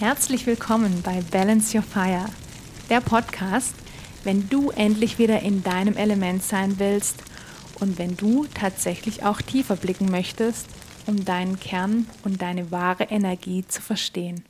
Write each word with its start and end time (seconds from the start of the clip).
Herzlich 0.00 0.46
willkommen 0.46 1.02
bei 1.02 1.20
Balance 1.30 1.76
Your 1.76 1.82
Fire, 1.84 2.24
der 2.88 3.02
Podcast, 3.02 3.74
wenn 4.24 4.48
du 4.48 4.70
endlich 4.70 5.18
wieder 5.18 5.42
in 5.42 5.62
deinem 5.62 5.94
Element 5.94 6.42
sein 6.42 6.78
willst 6.78 7.22
und 7.80 7.98
wenn 7.98 8.16
du 8.16 8.46
tatsächlich 8.54 9.24
auch 9.26 9.42
tiefer 9.42 9.76
blicken 9.76 10.10
möchtest, 10.10 10.68
um 11.06 11.22
deinen 11.26 11.60
Kern 11.60 12.06
und 12.24 12.40
deine 12.40 12.70
wahre 12.70 13.04
Energie 13.10 13.66
zu 13.68 13.82
verstehen. 13.82 14.42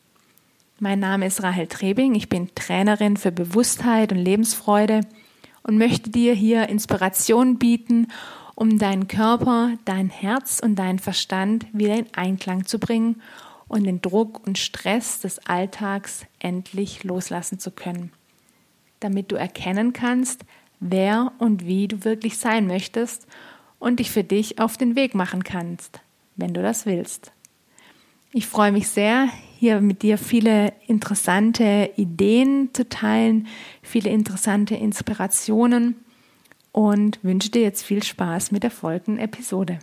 Mein 0.78 1.00
Name 1.00 1.26
ist 1.26 1.42
Rahel 1.42 1.66
Trebing, 1.66 2.14
ich 2.14 2.28
bin 2.28 2.54
Trainerin 2.54 3.16
für 3.16 3.32
Bewusstheit 3.32 4.12
und 4.12 4.18
Lebensfreude 4.18 5.00
und 5.64 5.78
möchte 5.78 6.10
dir 6.10 6.32
hier 6.32 6.68
Inspiration 6.68 7.58
bieten, 7.58 8.06
um 8.54 8.78
deinen 8.78 9.08
Körper, 9.08 9.72
dein 9.84 10.10
Herz 10.10 10.60
und 10.62 10.76
deinen 10.76 11.00
Verstand 11.00 11.66
wieder 11.72 11.96
in 11.96 12.06
Einklang 12.14 12.66
zu 12.66 12.78
bringen 12.78 13.20
und 13.70 13.84
den 13.84 14.02
Druck 14.02 14.44
und 14.46 14.58
Stress 14.58 15.20
des 15.20 15.38
Alltags 15.46 16.26
endlich 16.40 17.04
loslassen 17.04 17.60
zu 17.60 17.70
können, 17.70 18.10
damit 18.98 19.30
du 19.30 19.36
erkennen 19.36 19.92
kannst, 19.92 20.44
wer 20.80 21.32
und 21.38 21.64
wie 21.64 21.86
du 21.86 22.04
wirklich 22.04 22.36
sein 22.36 22.66
möchtest 22.66 23.28
und 23.78 24.00
dich 24.00 24.10
für 24.10 24.24
dich 24.24 24.58
auf 24.58 24.76
den 24.76 24.96
Weg 24.96 25.14
machen 25.14 25.44
kannst, 25.44 26.00
wenn 26.34 26.52
du 26.52 26.62
das 26.62 26.84
willst. 26.84 27.30
Ich 28.32 28.48
freue 28.48 28.72
mich 28.72 28.88
sehr, 28.88 29.28
hier 29.60 29.80
mit 29.80 30.02
dir 30.02 30.18
viele 30.18 30.72
interessante 30.88 31.92
Ideen 31.96 32.70
zu 32.72 32.88
teilen, 32.88 33.46
viele 33.82 34.10
interessante 34.10 34.74
Inspirationen 34.74 35.94
und 36.72 37.22
wünsche 37.22 37.50
dir 37.50 37.62
jetzt 37.62 37.84
viel 37.84 38.02
Spaß 38.02 38.50
mit 38.50 38.64
der 38.64 38.72
folgenden 38.72 39.22
Episode. 39.22 39.78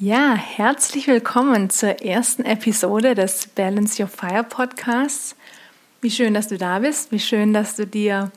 Ja, 0.00 0.34
herzlich 0.34 1.06
willkommen 1.06 1.70
zur 1.70 2.02
ersten 2.02 2.44
Episode 2.44 3.14
des 3.14 3.46
Balance 3.46 4.02
Your 4.02 4.08
Fire 4.08 4.42
Podcasts. 4.42 5.36
Wie 6.00 6.10
schön, 6.10 6.34
dass 6.34 6.48
du 6.48 6.58
da 6.58 6.80
bist. 6.80 7.12
Wie 7.12 7.20
schön, 7.20 7.52
dass 7.52 7.76
du 7.76 7.86
dir 7.86 8.32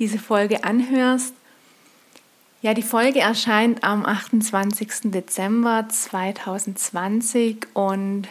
diese 0.00 0.18
Folge 0.18 0.64
anhörst. 0.64 1.34
Ja, 2.62 2.74
die 2.74 2.82
Folge 2.82 3.20
erscheint 3.20 3.84
am 3.84 4.04
28. 4.04 5.12
Dezember 5.12 5.86
2020 5.88 7.68
und 7.74 8.26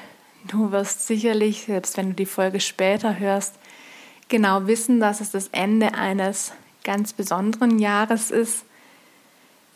du 0.49 0.73
wirst 0.73 1.07
sicherlich, 1.07 1.67
selbst 1.67 1.95
wenn 1.95 2.09
du 2.09 2.15
die 2.15 2.25
Folge 2.25 2.59
später 2.59 3.17
hörst, 3.17 3.55
genau 4.27 4.67
wissen, 4.67 4.99
dass 4.99 5.21
es 5.21 5.31
das 5.31 5.47
Ende 5.53 5.93
eines 5.93 6.51
ganz 6.83 7.13
besonderen 7.13 7.79
Jahres 7.79 8.29
ist 8.29 8.65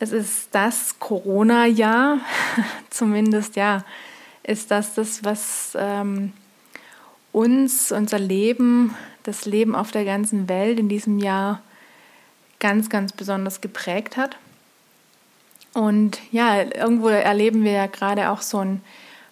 es 0.02 0.10
ist 0.10 0.48
das 0.50 0.98
Corona-Jahr, 0.98 2.18
zumindest 2.90 3.54
ja, 3.54 3.84
ist 4.42 4.72
das 4.72 4.94
das, 4.94 5.22
was 5.22 5.76
ähm, 5.78 6.32
uns, 7.30 7.92
unser 7.92 8.18
Leben, 8.18 8.96
das 9.22 9.44
Leben 9.44 9.76
auf 9.76 9.92
der 9.92 10.04
ganzen 10.04 10.48
Welt 10.48 10.80
in 10.80 10.88
diesem 10.88 11.20
Jahr 11.20 11.62
ganz, 12.58 12.90
ganz 12.90 13.12
besonders 13.12 13.60
geprägt 13.60 14.16
hat. 14.16 14.36
Und 15.72 16.18
ja, 16.32 16.62
irgendwo 16.62 17.08
erleben 17.08 17.62
wir 17.62 17.72
ja 17.72 17.86
gerade 17.86 18.30
auch 18.30 18.42
so 18.42 18.58
ein 18.58 18.82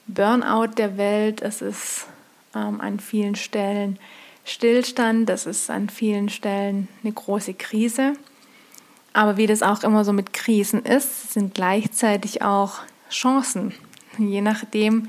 Burnout 0.06 0.74
der 0.78 0.96
Welt. 0.96 1.42
Es 1.42 1.62
ist 1.62 2.06
ähm, 2.54 2.80
an 2.80 3.00
vielen 3.00 3.34
Stellen 3.34 3.98
Stillstand, 4.44 5.28
es 5.30 5.46
ist 5.46 5.68
an 5.68 5.88
vielen 5.88 6.28
Stellen 6.28 6.86
eine 7.02 7.12
große 7.12 7.54
Krise. 7.54 8.12
Aber 9.12 9.36
wie 9.36 9.46
das 9.46 9.62
auch 9.62 9.82
immer 9.82 10.04
so 10.04 10.12
mit 10.12 10.32
Krisen 10.32 10.84
ist, 10.84 11.32
sind 11.32 11.54
gleichzeitig 11.54 12.42
auch 12.42 12.74
Chancen, 13.10 13.74
je 14.18 14.40
nachdem, 14.40 15.08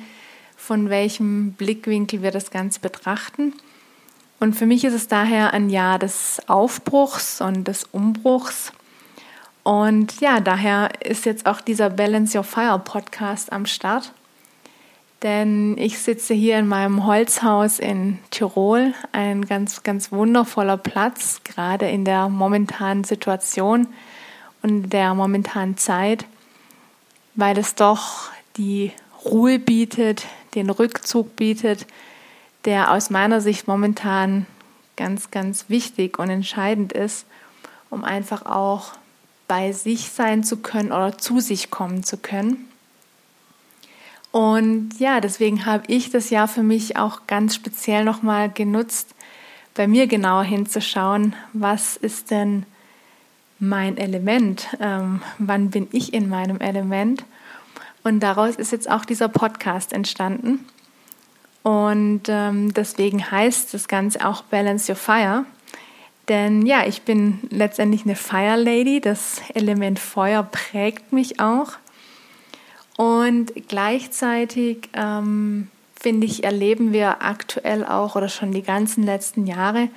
von 0.58 0.90
welchem 0.90 1.54
Blickwinkel 1.54 2.22
wir 2.22 2.32
das 2.32 2.52
Ganze 2.52 2.80
betrachten. 2.80 3.54
Und 4.40 4.56
für 4.56 4.66
mich 4.66 4.84
ist 4.84 4.94
es 4.94 5.08
daher 5.08 5.54
ein 5.54 5.70
Jahr 5.70 6.00
des 6.00 6.42
Aufbruchs 6.48 7.42
und 7.42 7.68
des 7.68 7.84
Umbruchs. 7.92 8.74
Und 9.64 10.20
ja, 10.20 10.40
daher 10.40 10.90
ist 11.04 11.26
jetzt 11.26 11.46
auch 11.46 11.62
dieser 11.62 11.92
Balance 11.92 12.36
Your 12.36 12.44
Fire 12.44 12.80
Podcast 12.80 13.52
am 13.52 13.68
Start 13.68 14.14
denn 15.24 15.78
ich 15.78 16.00
sitze 16.00 16.34
hier 16.34 16.58
in 16.58 16.68
meinem 16.68 17.06
Holzhaus 17.06 17.78
in 17.78 18.20
Tirol, 18.32 18.94
ein 19.12 19.46
ganz, 19.46 19.84
ganz 19.84 20.12
wundervoller 20.12 20.78
Platz, 20.78 21.42
gerade 21.44 21.88
in 21.88 22.06
der 22.06 22.30
momentanen 22.30 23.04
Situation 23.04 23.88
und 24.64 24.90
der 24.90 25.14
momentanen 25.14 25.78
Zeit, 25.78 26.26
weil 27.36 27.58
es 27.58 27.76
doch 27.76 28.30
die 28.58 28.92
Ruhe 29.24 29.60
bietet, 29.60 30.26
den 30.56 30.70
Rückzug 30.70 31.36
bietet, 31.36 31.86
der 32.66 32.92
aus 32.92 33.10
meiner 33.10 33.42
Sicht 33.42 33.68
momentan 33.68 34.48
ganz, 34.98 35.32
ganz 35.32 35.66
wichtig 35.70 36.20
und 36.20 36.30
entscheidend 36.30 36.94
ist, 36.94 37.26
um 37.90 38.04
einfach 38.04 38.46
auch 38.46 38.94
bei 39.48 39.72
sich 39.72 40.10
sein 40.10 40.44
zu 40.44 40.58
können 40.58 40.92
oder 40.92 41.18
zu 41.18 41.40
sich 41.40 41.70
kommen 41.70 42.04
zu 42.04 42.18
können. 42.18 42.71
Und 44.32 45.00
ja, 45.00 45.20
deswegen 45.20 45.66
habe 45.66 45.84
ich 45.88 46.10
das 46.10 46.30
Jahr 46.30 46.48
für 46.48 46.64
mich 46.64 46.98
auch 46.98 47.28
ganz 47.28 47.56
speziell 47.56 48.06
nochmal 48.06 48.50
genutzt, 48.50 49.14
bei 49.74 49.88
mir 49.88 50.08
genauer 50.08 50.44
hinzuschauen, 50.44 51.36
was 51.54 51.98
ist 51.98 52.32
denn 52.32 52.66
mein 53.60 53.98
Element, 53.98 54.68
ähm, 54.80 55.22
wann 55.38 55.70
bin 55.70 55.88
ich 55.92 56.14
in 56.14 56.30
meinem 56.30 56.60
Element. 56.60 57.24
Und 58.04 58.22
daraus 58.22 58.56
ist 58.56 58.72
jetzt 58.72 58.90
auch 58.90 59.06
dieser 59.06 59.28
Podcast 59.30 59.94
entstanden. 59.94 60.66
Und 61.64 62.24
ähm, 62.28 62.74
deswegen 62.74 63.30
heißt 63.30 63.74
das 63.74 63.88
Ganze 63.88 64.26
auch 64.28 64.42
Balance 64.44 64.92
Your 64.92 64.96
Fire. 64.96 65.46
Denn 66.28 66.66
ja, 66.66 66.86
ich 66.88 67.04
bin 67.04 67.40
letztendlich 67.50 68.04
eine 68.04 68.16
Fire 68.16 68.56
Lady. 68.56 69.00
Das 69.00 69.42
Element 69.54 70.00
Feuer 70.00 70.44
prägt 70.44 71.14
mich 71.14 71.40
auch. 71.40 71.74
Und 72.98 73.54
gleichzeitig 73.68 74.90
ähm, 74.94 75.70
finde 76.00 76.28
ich, 76.28 76.44
erleben 76.44 76.94
wir 76.94 77.22
aktuell 77.24 77.86
auch 77.86 78.16
oder 78.16 78.30
schon 78.30 78.52
die 78.52 78.64
ganzen 78.64 79.04
letzten 79.04 79.48
Jahre 79.48 79.90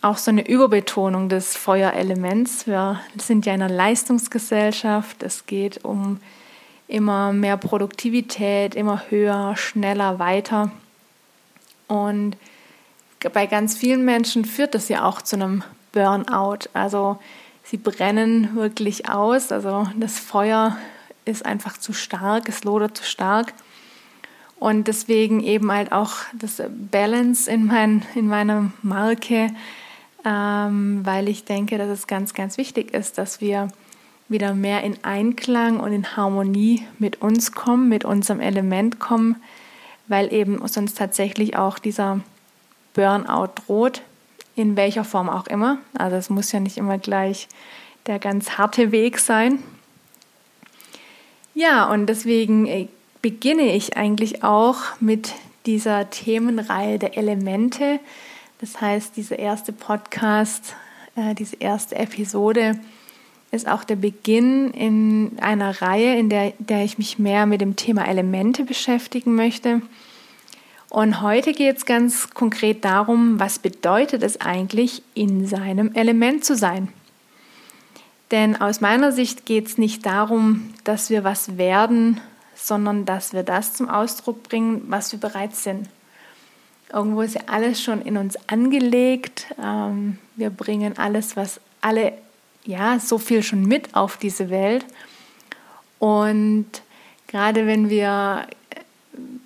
auch 0.00 0.16
so 0.16 0.30
eine 0.30 0.48
Überbetonung 0.48 1.28
des 1.28 1.56
Feuerelements. 1.56 2.66
Wir 2.66 3.00
sind 3.20 3.46
ja 3.46 3.54
in 3.54 3.62
einer 3.62 3.74
Leistungsgesellschaft. 3.74 5.22
Es 5.22 5.46
geht 5.46 5.84
um 5.84 6.20
immer 6.86 7.32
mehr 7.32 7.56
Produktivität, 7.56 8.74
immer 8.74 9.02
höher, 9.10 9.56
schneller, 9.56 10.18
weiter. 10.18 10.70
Und 11.88 12.36
bei 13.32 13.46
ganz 13.46 13.76
vielen 13.76 14.04
Menschen 14.04 14.44
führt 14.44 14.74
das 14.74 14.88
ja 14.88 15.04
auch 15.04 15.20
zu 15.20 15.36
einem 15.36 15.64
Burnout. 15.92 16.68
Also 16.74 17.18
sie 17.64 17.76
brennen 17.76 18.54
wirklich 18.54 19.10
aus. 19.10 19.50
Also 19.50 19.88
das 19.96 20.18
Feuer 20.18 20.76
ist 21.28 21.44
einfach 21.44 21.78
zu 21.78 21.92
stark, 21.92 22.48
es 22.48 22.64
lodert 22.64 22.96
zu 22.96 23.04
stark. 23.04 23.52
Und 24.58 24.88
deswegen 24.88 25.40
eben 25.40 25.70
halt 25.70 25.92
auch 25.92 26.14
das 26.32 26.60
Balance 26.90 27.50
in, 27.50 27.66
mein, 27.66 28.02
in 28.14 28.26
meiner 28.26 28.72
Marke, 28.82 29.48
ähm, 30.24 31.00
weil 31.04 31.28
ich 31.28 31.44
denke, 31.44 31.78
dass 31.78 31.88
es 31.88 32.06
ganz, 32.08 32.34
ganz 32.34 32.58
wichtig 32.58 32.92
ist, 32.92 33.18
dass 33.18 33.40
wir 33.40 33.68
wieder 34.28 34.54
mehr 34.54 34.82
in 34.82 35.02
Einklang 35.04 35.78
und 35.80 35.92
in 35.92 36.16
Harmonie 36.16 36.84
mit 36.98 37.22
uns 37.22 37.52
kommen, 37.52 37.88
mit 37.88 38.04
unserem 38.04 38.40
Element 38.40 38.98
kommen, 38.98 39.36
weil 40.08 40.32
eben 40.32 40.66
sonst 40.66 40.98
tatsächlich 40.98 41.56
auch 41.56 41.78
dieser 41.78 42.20
Burnout 42.94 43.52
droht, 43.66 44.02
in 44.56 44.76
welcher 44.76 45.04
Form 45.04 45.28
auch 45.30 45.46
immer. 45.46 45.78
Also 45.96 46.16
es 46.16 46.30
muss 46.30 46.50
ja 46.50 46.58
nicht 46.58 46.78
immer 46.78 46.98
gleich 46.98 47.48
der 48.06 48.18
ganz 48.18 48.58
harte 48.58 48.90
Weg 48.90 49.18
sein, 49.18 49.62
ja, 51.58 51.90
und 51.90 52.06
deswegen 52.06 52.66
äh, 52.66 52.86
beginne 53.20 53.74
ich 53.74 53.96
eigentlich 53.96 54.44
auch 54.44 54.78
mit 55.00 55.34
dieser 55.66 56.08
Themenreihe 56.08 57.00
der 57.00 57.16
Elemente. 57.16 57.98
Das 58.60 58.80
heißt, 58.80 59.16
dieser 59.16 59.40
erste 59.40 59.72
Podcast, 59.72 60.76
äh, 61.16 61.34
diese 61.34 61.56
erste 61.56 61.96
Episode 61.96 62.78
ist 63.50 63.66
auch 63.66 63.82
der 63.82 63.96
Beginn 63.96 64.70
in 64.70 65.32
einer 65.40 65.82
Reihe, 65.82 66.16
in 66.16 66.30
der, 66.30 66.52
der 66.60 66.84
ich 66.84 66.96
mich 66.96 67.18
mehr 67.18 67.44
mit 67.44 67.60
dem 67.60 67.74
Thema 67.74 68.06
Elemente 68.06 68.62
beschäftigen 68.62 69.34
möchte. 69.34 69.82
Und 70.90 71.22
heute 71.22 71.52
geht 71.52 71.76
es 71.76 71.86
ganz 71.86 72.30
konkret 72.30 72.84
darum, 72.84 73.40
was 73.40 73.58
bedeutet 73.58 74.22
es 74.22 74.40
eigentlich, 74.40 75.02
in 75.14 75.44
seinem 75.44 75.92
Element 75.94 76.44
zu 76.44 76.54
sein. 76.54 76.88
Denn 78.30 78.60
aus 78.60 78.80
meiner 78.80 79.12
Sicht 79.12 79.46
geht 79.46 79.68
es 79.68 79.78
nicht 79.78 80.04
darum, 80.04 80.74
dass 80.84 81.08
wir 81.08 81.24
was 81.24 81.56
werden, 81.56 82.20
sondern 82.54 83.04
dass 83.04 83.32
wir 83.32 83.42
das 83.42 83.74
zum 83.74 83.88
Ausdruck 83.88 84.42
bringen, 84.42 84.82
was 84.88 85.12
wir 85.12 85.20
bereits 85.20 85.62
sind. 85.62 85.88
Irgendwo 86.92 87.22
ist 87.22 87.34
ja 87.34 87.42
alles 87.46 87.82
schon 87.82 88.02
in 88.02 88.16
uns 88.16 88.36
angelegt. 88.48 89.46
Ähm, 89.62 90.18
wir 90.36 90.50
bringen 90.50 90.98
alles, 90.98 91.36
was 91.36 91.60
alle, 91.80 92.12
ja, 92.64 92.98
so 92.98 93.18
viel 93.18 93.42
schon 93.42 93.62
mit 93.62 93.94
auf 93.94 94.16
diese 94.16 94.50
Welt. 94.50 94.84
Und 95.98 96.66
gerade 97.26 97.66
wenn 97.66 97.90
wir 97.90 98.46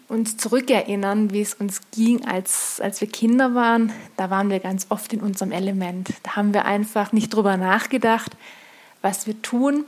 uns 0.09 0.37
zurückerinnern, 0.37 1.33
wie 1.33 1.41
es 1.41 1.55
uns 1.55 1.81
ging, 1.91 2.27
als, 2.27 2.81
als 2.81 3.01
wir 3.01 3.09
Kinder 3.09 3.55
waren, 3.55 3.93
da 4.17 4.29
waren 4.31 4.51
wir 4.51 4.61
ganz 4.61 4.87
oft 4.91 5.13
in 5.13 5.21
unserem 5.21 5.53
Element. 5.53 6.11
Da 6.23 6.37
haben 6.37 6.53
wir 6.53 6.65
einfach 6.65 7.13
nicht 7.13 7.35
drüber 7.35 7.57
nachgedacht, 7.57 8.33
was 9.03 9.27
wir 9.27 9.41
tun, 9.43 9.85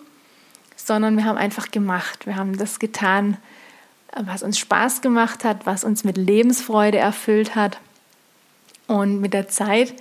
sondern 0.77 1.17
wir 1.17 1.25
haben 1.25 1.39
einfach 1.39 1.71
gemacht. 1.71 2.27
Wir 2.27 2.37
haben 2.37 2.59
das 2.59 2.79
getan, 2.79 3.39
was 4.15 4.43
uns 4.43 4.59
Spaß 4.59 5.01
gemacht 5.01 5.45
hat, 5.45 5.67
was 5.67 5.85
uns 5.85 6.05
mit 6.05 6.17
Lebensfreude 6.17 6.99
erfüllt 6.99 7.55
hat. 7.55 7.79
Und 8.87 9.21
mit 9.21 9.33
der 9.33 9.49
Zeit 9.49 9.95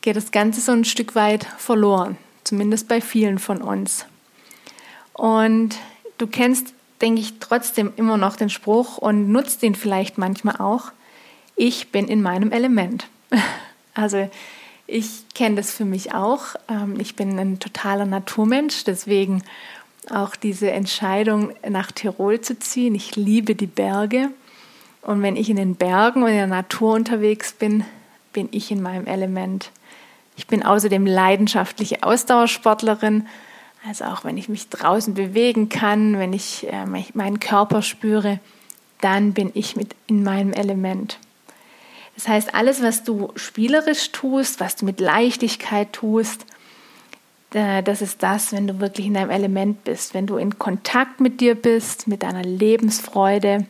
geht 0.00 0.16
das 0.16 0.30
Ganze 0.30 0.60
so 0.60 0.72
ein 0.72 0.84
Stück 0.84 1.14
weit 1.14 1.44
verloren, 1.58 2.16
zumindest 2.44 2.88
bei 2.88 3.00
vielen 3.00 3.38
von 3.38 3.60
uns. 3.60 4.06
Und 5.12 5.76
du 6.18 6.26
kennst, 6.26 6.72
denke 7.00 7.20
ich, 7.20 7.38
trotzdem 7.38 7.92
immer 7.96 8.16
noch 8.16 8.36
den 8.36 8.50
Spruch 8.50 8.98
und 8.98 9.30
nutzt 9.30 9.62
ihn 9.62 9.74
vielleicht 9.74 10.18
manchmal 10.18 10.56
auch. 10.56 10.92
Ich 11.56 11.92
bin 11.92 12.08
in 12.08 12.22
meinem 12.22 12.52
Element. 12.52 13.08
Also 13.94 14.30
ich 14.92 15.24
kenne 15.34 15.56
das 15.56 15.72
für 15.72 15.84
mich 15.84 16.14
auch. 16.14 16.54
Ähm, 16.68 17.00
ich 17.00 17.16
bin 17.16 17.38
ein 17.38 17.58
totaler 17.58 18.04
Naturmensch, 18.04 18.84
deswegen 18.84 19.42
auch 20.10 20.36
diese 20.36 20.70
Entscheidung, 20.70 21.52
nach 21.68 21.92
Tirol 21.92 22.40
zu 22.40 22.58
ziehen. 22.58 22.94
Ich 22.94 23.16
liebe 23.16 23.54
die 23.54 23.66
Berge. 23.66 24.30
Und 25.00 25.22
wenn 25.22 25.36
ich 25.36 25.48
in 25.48 25.56
den 25.56 25.76
Bergen 25.76 26.22
und 26.22 26.28
in 26.28 26.36
der 26.36 26.46
Natur 26.46 26.94
unterwegs 26.94 27.52
bin, 27.52 27.84
bin 28.32 28.48
ich 28.52 28.70
in 28.70 28.82
meinem 28.82 29.06
Element. 29.06 29.70
Ich 30.36 30.46
bin 30.46 30.62
außerdem 30.62 31.06
leidenschaftliche 31.06 32.02
Ausdauersportlerin. 32.02 33.26
Also 33.88 34.04
auch 34.04 34.24
wenn 34.24 34.36
ich 34.36 34.48
mich 34.48 34.68
draußen 34.68 35.14
bewegen 35.14 35.68
kann, 35.68 36.18
wenn 36.18 36.32
ich 36.32 36.66
äh, 36.70 36.86
meinen 36.86 37.40
Körper 37.40 37.82
spüre, 37.82 38.40
dann 39.00 39.32
bin 39.32 39.50
ich 39.54 39.74
mit 39.74 39.96
in 40.06 40.22
meinem 40.22 40.52
Element. 40.52 41.18
Das 42.14 42.28
heißt, 42.28 42.54
alles, 42.54 42.82
was 42.82 43.04
du 43.04 43.32
spielerisch 43.36 44.12
tust, 44.12 44.60
was 44.60 44.76
du 44.76 44.84
mit 44.84 45.00
Leichtigkeit 45.00 45.92
tust, 45.92 46.44
äh, 47.54 47.82
das 47.82 48.02
ist 48.02 48.22
das, 48.22 48.52
wenn 48.52 48.66
du 48.66 48.80
wirklich 48.80 49.06
in 49.06 49.14
deinem 49.14 49.30
Element 49.30 49.84
bist, 49.84 50.14
wenn 50.14 50.26
du 50.26 50.36
in 50.36 50.58
Kontakt 50.58 51.20
mit 51.20 51.40
dir 51.40 51.54
bist, 51.54 52.06
mit 52.06 52.22
deiner 52.22 52.42
Lebensfreude, 52.42 53.66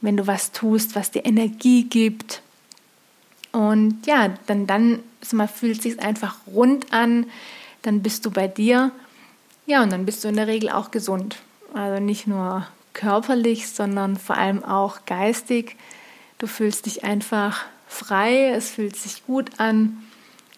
wenn 0.00 0.16
du 0.16 0.26
was 0.26 0.52
tust, 0.52 0.94
was 0.94 1.10
dir 1.10 1.24
Energie 1.24 1.84
gibt. 1.84 2.42
Und 3.52 4.06
ja, 4.06 4.34
dann, 4.46 4.66
dann 4.66 5.00
mal, 5.32 5.48
fühlt 5.48 5.78
es 5.78 5.82
sich 5.82 6.00
einfach 6.00 6.36
rund 6.46 6.92
an, 6.92 7.26
dann 7.82 8.02
bist 8.02 8.26
du 8.26 8.30
bei 8.30 8.48
dir. 8.48 8.92
Ja, 9.66 9.82
und 9.82 9.90
dann 9.90 10.06
bist 10.06 10.22
du 10.22 10.28
in 10.28 10.36
der 10.36 10.46
Regel 10.46 10.70
auch 10.70 10.90
gesund. 10.90 11.38
Also 11.74 12.02
nicht 12.02 12.26
nur 12.26 12.66
körperlich, 12.92 13.68
sondern 13.68 14.16
vor 14.16 14.36
allem 14.36 14.64
auch 14.64 15.04
geistig. 15.06 15.76
Du 16.38 16.46
fühlst 16.46 16.86
dich 16.86 17.04
einfach 17.04 17.64
frei, 17.86 18.50
es 18.50 18.70
fühlt 18.70 18.96
sich 18.96 19.24
gut 19.26 19.58
an. 19.58 20.02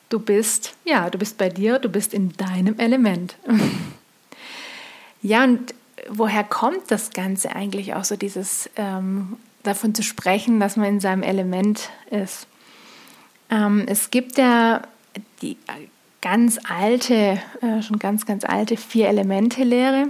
Du 0.08 0.18
bist, 0.18 0.74
ja, 0.84 1.10
du 1.10 1.18
bist 1.18 1.38
bei 1.38 1.48
dir, 1.48 1.78
du 1.78 1.88
bist 1.88 2.14
in 2.14 2.32
deinem 2.32 2.78
Element. 2.78 3.36
ja, 5.22 5.44
und 5.44 5.74
woher 6.08 6.44
kommt 6.44 6.90
das 6.90 7.10
Ganze 7.10 7.54
eigentlich 7.54 7.94
auch 7.94 8.04
so 8.04 8.16
dieses 8.16 8.70
ähm, 8.76 9.36
davon 9.62 9.94
zu 9.94 10.02
sprechen, 10.02 10.60
dass 10.60 10.76
man 10.76 10.86
in 10.86 11.00
seinem 11.00 11.22
Element 11.22 11.90
ist? 12.10 12.46
Ähm, 13.50 13.84
es 13.86 14.10
gibt 14.10 14.38
ja 14.38 14.82
die 15.42 15.56
ganz 16.20 16.58
alte, 16.68 17.40
äh, 17.60 17.82
schon 17.82 17.98
ganz, 17.98 18.26
ganz 18.26 18.44
alte 18.44 18.76
Vier-Elemente-Lehre, 18.76 20.08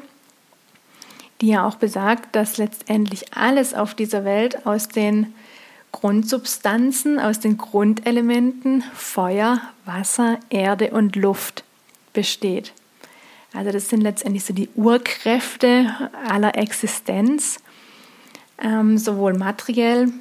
die 1.40 1.48
ja 1.48 1.66
auch 1.66 1.76
besagt, 1.76 2.34
dass 2.34 2.56
letztendlich 2.56 3.34
alles 3.34 3.74
auf 3.74 3.94
dieser 3.94 4.24
Welt 4.24 4.66
aus 4.66 4.88
den 4.88 5.34
Grundsubstanzen, 5.92 7.18
aus 7.18 7.40
den 7.40 7.56
Grundelementen 7.56 8.82
Feuer, 8.94 9.60
Wasser, 9.84 10.38
Erde 10.50 10.90
und 10.90 11.16
Luft 11.16 11.64
besteht. 12.12 12.72
Also 13.54 13.72
das 13.72 13.88
sind 13.88 14.02
letztendlich 14.02 14.44
so 14.44 14.52
die 14.52 14.68
Urkräfte 14.74 16.10
aller 16.28 16.56
Existenz, 16.56 17.60
ähm, 18.62 18.98
sowohl 18.98 19.34
materiell 19.34 20.12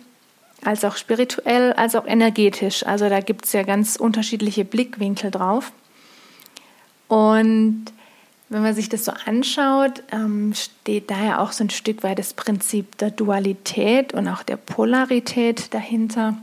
als 0.64 0.84
auch 0.86 0.96
spirituell, 0.96 1.74
als 1.74 1.96
auch 1.96 2.06
energetisch. 2.08 2.86
Also 2.86 3.10
da 3.10 3.20
gibt 3.20 3.46
es 3.46 3.54
ja 3.54 3.64
ganz 3.64 3.96
unterschiedliche 3.96 4.66
Blickwinkel 4.66 5.32
drauf. 5.32 5.72
Und 7.08 7.86
wenn 8.50 8.62
man 8.62 8.74
sich 8.74 8.90
das 8.90 9.06
so 9.06 9.12
anschaut, 9.26 10.04
ähm, 10.12 10.54
steht 10.54 11.10
daher 11.10 11.42
auch 11.42 11.52
so 11.52 11.64
ein 11.64 11.70
Stück 11.70 12.04
weit 12.04 12.20
das 12.20 12.34
Prinzip 12.34 12.98
der 12.98 13.12
Dualität 13.12 14.14
und 14.14 14.28
auch 14.28 14.44
der 14.44 14.58
Polarität 14.58 15.74
dahinter. 15.74 16.36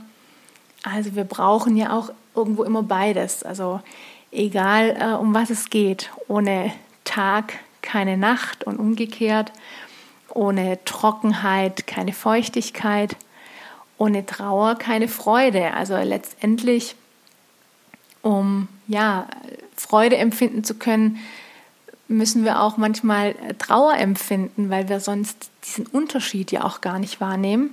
Also 0.83 1.15
wir 1.15 1.23
brauchen 1.23 1.75
ja 1.75 1.93
auch 1.93 2.11
irgendwo 2.35 2.63
immer 2.63 2.83
beides. 2.83 3.43
Also 3.43 3.81
egal 4.31 4.97
äh, 4.99 5.15
um 5.15 5.33
was 5.33 5.49
es 5.49 5.69
geht, 5.69 6.11
ohne 6.27 6.71
Tag 7.05 7.53
keine 7.81 8.17
Nacht 8.17 8.63
und 8.63 8.77
umgekehrt, 8.77 9.51
ohne 10.29 10.77
Trockenheit 10.85 11.87
keine 11.87 12.13
Feuchtigkeit 12.13 13.15
ohne 13.97 14.25
Trauer 14.25 14.75
keine 14.75 15.07
Freude. 15.07 15.73
Also 15.73 15.95
letztendlich, 15.97 16.95
um 18.21 18.67
ja, 18.87 19.27
Freude 19.75 20.17
empfinden 20.17 20.63
zu 20.63 20.75
können, 20.75 21.19
müssen 22.07 22.43
wir 22.43 22.61
auch 22.61 22.77
manchmal 22.77 23.35
Trauer 23.57 23.95
empfinden, 23.97 24.69
weil 24.69 24.89
wir 24.89 24.99
sonst 24.99 25.49
diesen 25.65 25.87
Unterschied 25.87 26.51
ja 26.51 26.63
auch 26.63 26.81
gar 26.81 26.99
nicht 26.99 27.19
wahrnehmen. 27.19 27.71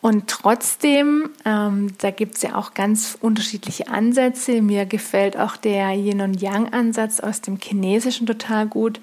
Und 0.00 0.28
trotzdem, 0.28 1.30
ähm, 1.44 1.94
da 1.98 2.10
gibt 2.10 2.36
es 2.36 2.42
ja 2.42 2.56
auch 2.56 2.74
ganz 2.74 3.16
unterschiedliche 3.20 3.88
Ansätze. 3.88 4.60
Mir 4.60 4.84
gefällt 4.84 5.36
auch 5.36 5.56
der 5.56 5.90
Yin 5.90 6.20
und 6.20 6.42
Yang-Ansatz 6.42 7.20
aus 7.20 7.40
dem 7.40 7.58
Chinesischen 7.60 8.26
total 8.26 8.66
gut 8.66 9.00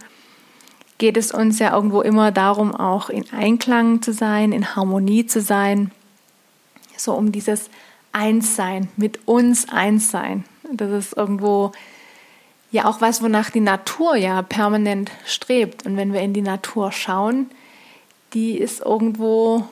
geht 0.99 1.17
es 1.17 1.31
uns 1.31 1.57
ja 1.57 1.73
irgendwo 1.73 2.01
immer 2.01 2.31
darum, 2.31 2.75
auch 2.75 3.09
in 3.09 3.25
Einklang 3.31 4.03
zu 4.03 4.13
sein, 4.13 4.51
in 4.51 4.75
Harmonie 4.75 5.25
zu 5.25 5.41
sein. 5.41 5.91
So 6.95 7.13
um 7.13 7.31
dieses 7.31 7.69
Einssein, 8.11 8.89
mit 8.97 9.21
uns 9.25 9.69
Einssein. 9.69 10.43
Das 10.71 10.91
ist 10.91 11.17
irgendwo 11.17 11.71
ja 12.71 12.85
auch 12.85 13.01
was, 13.01 13.21
wonach 13.21 13.49
die 13.49 13.59
Natur 13.59 14.15
ja 14.15 14.41
permanent 14.41 15.11
strebt. 15.25 15.85
Und 15.85 15.97
wenn 15.97 16.13
wir 16.13 16.21
in 16.21 16.33
die 16.33 16.41
Natur 16.41 16.91
schauen, 16.91 17.49
die 18.33 18.57
ist 18.57 18.81
irgendwo 18.81 19.67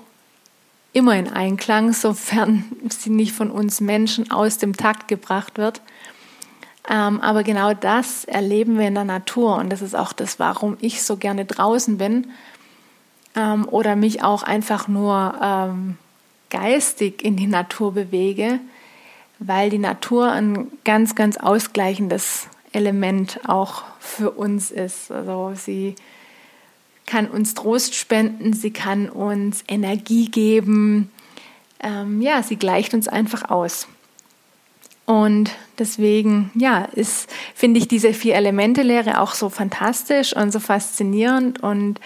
immer 0.93 1.15
in 1.15 1.31
Einklang, 1.31 1.93
sofern 1.93 2.65
sie 2.89 3.09
nicht 3.09 3.33
von 3.33 3.51
uns 3.51 3.81
Menschen 3.81 4.31
aus 4.31 4.57
dem 4.57 4.75
Takt 4.75 5.07
gebracht 5.07 5.57
wird. 5.57 5.81
Ähm, 6.89 7.19
aber 7.19 7.43
genau 7.43 7.73
das 7.73 8.23
erleben 8.25 8.79
wir 8.79 8.87
in 8.87 8.95
der 8.95 9.03
Natur 9.03 9.57
und 9.57 9.69
das 9.69 9.81
ist 9.81 9.95
auch 9.95 10.13
das, 10.13 10.39
warum 10.39 10.77
ich 10.79 11.03
so 11.03 11.17
gerne 11.17 11.43
draußen 11.43 11.97
bin 11.97 12.27
ähm, 13.35 13.67
oder 13.69 13.97
mich 13.97 14.23
auch 14.23 14.43
einfach 14.43 14.87
nur 14.87 15.35
ähm, 15.41 15.97
geistig 16.49 17.23
in 17.25 17.35
die 17.35 17.47
Natur 17.47 17.93
bewege, 17.93 18.61
weil 19.39 19.69
die 19.69 19.79
Natur 19.79 20.31
ein 20.31 20.71
ganz, 20.85 21.13
ganz 21.13 21.35
ausgleichendes 21.35 22.47
Element 22.77 23.41
auch 23.47 23.83
für 23.99 24.31
uns 24.31 24.71
ist. 24.71 25.11
Also 25.11 25.51
sie 25.55 25.95
kann 27.05 27.27
uns 27.27 27.53
Trost 27.53 27.95
spenden, 27.95 28.53
sie 28.53 28.71
kann 28.71 29.09
uns 29.09 29.63
Energie 29.67 30.29
geben. 30.29 31.09
Ähm, 31.81 32.21
ja, 32.21 32.43
sie 32.43 32.55
gleicht 32.55 32.93
uns 32.93 33.07
einfach 33.07 33.49
aus. 33.49 33.87
Und 35.05 35.51
deswegen, 35.79 36.51
ja, 36.53 36.83
ist, 36.83 37.29
finde 37.55 37.79
ich 37.79 37.87
diese 37.87 38.13
Vier-Elemente-Lehre 38.13 39.21
auch 39.21 39.33
so 39.33 39.49
fantastisch 39.49 40.35
und 40.35 40.51
so 40.51 40.59
faszinierend 40.59 41.63
und 41.63 41.99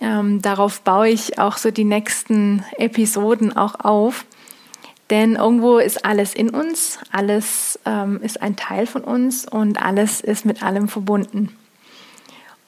ähm, 0.00 0.40
darauf 0.40 0.80
baue 0.80 1.08
ich 1.08 1.38
auch 1.38 1.56
so 1.56 1.70
die 1.70 1.84
nächsten 1.84 2.64
Episoden 2.78 3.56
auch 3.56 3.80
auf. 3.80 4.24
Denn 5.10 5.34
irgendwo 5.34 5.78
ist 5.78 6.04
alles 6.04 6.34
in 6.34 6.50
uns, 6.50 6.98
alles 7.10 7.78
ähm, 7.84 8.20
ist 8.22 8.40
ein 8.40 8.54
Teil 8.54 8.86
von 8.86 9.02
uns 9.02 9.46
und 9.46 9.82
alles 9.82 10.20
ist 10.20 10.46
mit 10.46 10.62
allem 10.62 10.88
verbunden. 10.88 11.56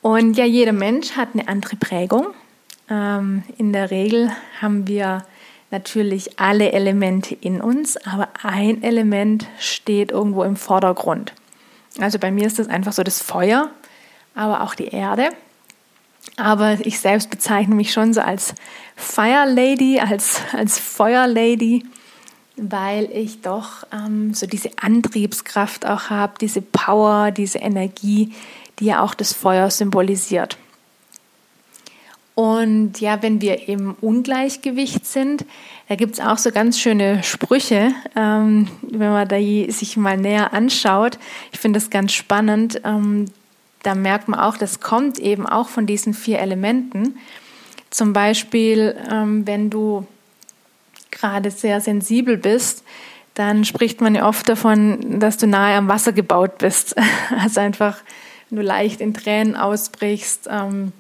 Und 0.01 0.37
ja, 0.37 0.45
jeder 0.45 0.73
Mensch 0.73 1.13
hat 1.13 1.29
eine 1.33 1.47
andere 1.47 1.77
Prägung. 1.77 2.27
Ähm, 2.91 3.45
in 3.59 3.73
der 3.73 3.93
Regel 3.93 4.33
haben 4.61 4.89
wir 4.89 5.25
natürlich 5.71 6.41
alle 6.41 6.73
Elemente 6.73 7.37
in 7.37 7.61
uns, 7.61 7.97
aber 7.97 8.29
ein 8.43 8.83
Element 8.83 9.47
steht 9.61 10.11
irgendwo 10.11 10.43
im 10.43 10.57
Vordergrund. 10.57 11.33
Also 12.01 12.19
bei 12.19 12.33
mir 12.33 12.47
ist 12.47 12.59
das 12.59 12.69
einfach 12.69 12.93
so 12.93 13.05
das 13.05 13.23
Feuer, 13.23 13.71
aber 14.35 14.63
auch 14.63 14.75
die 14.75 14.89
Erde. 14.89 15.31
Aber 16.37 16.79
ich 16.85 16.99
selbst 16.99 17.31
bezeichne 17.31 17.75
mich 17.75 17.93
schon 17.93 18.13
so 18.13 18.21
als 18.21 18.55
Fire 18.97 19.45
Lady, 19.47 20.01
als, 20.01 20.41
als 20.53 20.79
Feuer 20.79 21.27
Lady, 21.27 21.85
weil 22.57 23.11
ich 23.13 23.41
doch 23.41 23.87
ähm, 23.93 24.35
so 24.35 24.47
diese 24.47 24.71
Antriebskraft 24.81 25.87
auch 25.87 26.11
habe, 26.11 26.35
diese 26.41 26.63
Power, 26.63 27.31
diese 27.31 27.59
Energie, 27.59 28.33
die 28.79 28.87
ja 28.87 29.03
auch 29.03 29.15
das 29.15 29.33
Feuer 29.33 29.71
symbolisiert. 29.71 30.59
Und 32.35 33.01
ja, 33.01 33.23
wenn 33.23 33.41
wir 33.41 33.69
im 33.69 33.95
Ungleichgewicht 34.01 35.07
sind, 35.07 35.45
da 35.89 35.97
gibt 35.97 36.15
es 36.15 36.21
auch 36.21 36.39
so 36.39 36.51
ganz 36.51 36.79
schöne 36.79 37.23
Sprüche, 37.23 37.93
ähm, 38.17 38.69
wenn 38.83 39.11
man 39.11 39.29
da 39.29 39.39
sich 39.39 39.97
mal 39.99 40.17
näher 40.17 40.55
anschaut. 40.55 41.19
Ich 41.53 41.61
finde 41.61 41.79
das 41.79 41.91
ganz 41.91 42.13
spannend. 42.13 42.81
Ähm, 42.85 43.27
da 43.83 43.95
merkt 43.95 44.29
man 44.29 44.41
auch, 44.41 44.57
das 44.57 44.81
kommt 44.81 45.19
eben 45.19 45.47
auch 45.47 45.69
von 45.69 45.87
diesen 45.87 46.15
vier 46.15 46.39
Elementen. 46.39 47.17
Zum 47.91 48.15
Beispiel, 48.15 48.97
ähm, 49.11 49.47
wenn 49.47 49.69
du 49.69 50.07
gerade 51.12 51.52
sehr 51.52 51.81
sensibel 51.81 52.37
bist, 52.37 52.83
dann 53.35 53.64
spricht 53.64 54.00
man 54.00 54.14
ja 54.14 54.28
oft 54.28 54.49
davon, 54.49 55.21
dass 55.21 55.37
du 55.37 55.47
nahe 55.47 55.76
am 55.76 55.88
Wasser 55.88 56.12
gebaut 56.12 56.59
bist. 56.59 56.97
Also 57.38 57.61
einfach, 57.61 57.99
du 58.50 58.61
leicht 58.61 59.00
in 59.00 59.14
Tränen 59.14 59.57
ausbrichst, 59.57 60.49
ähm, 60.50 60.92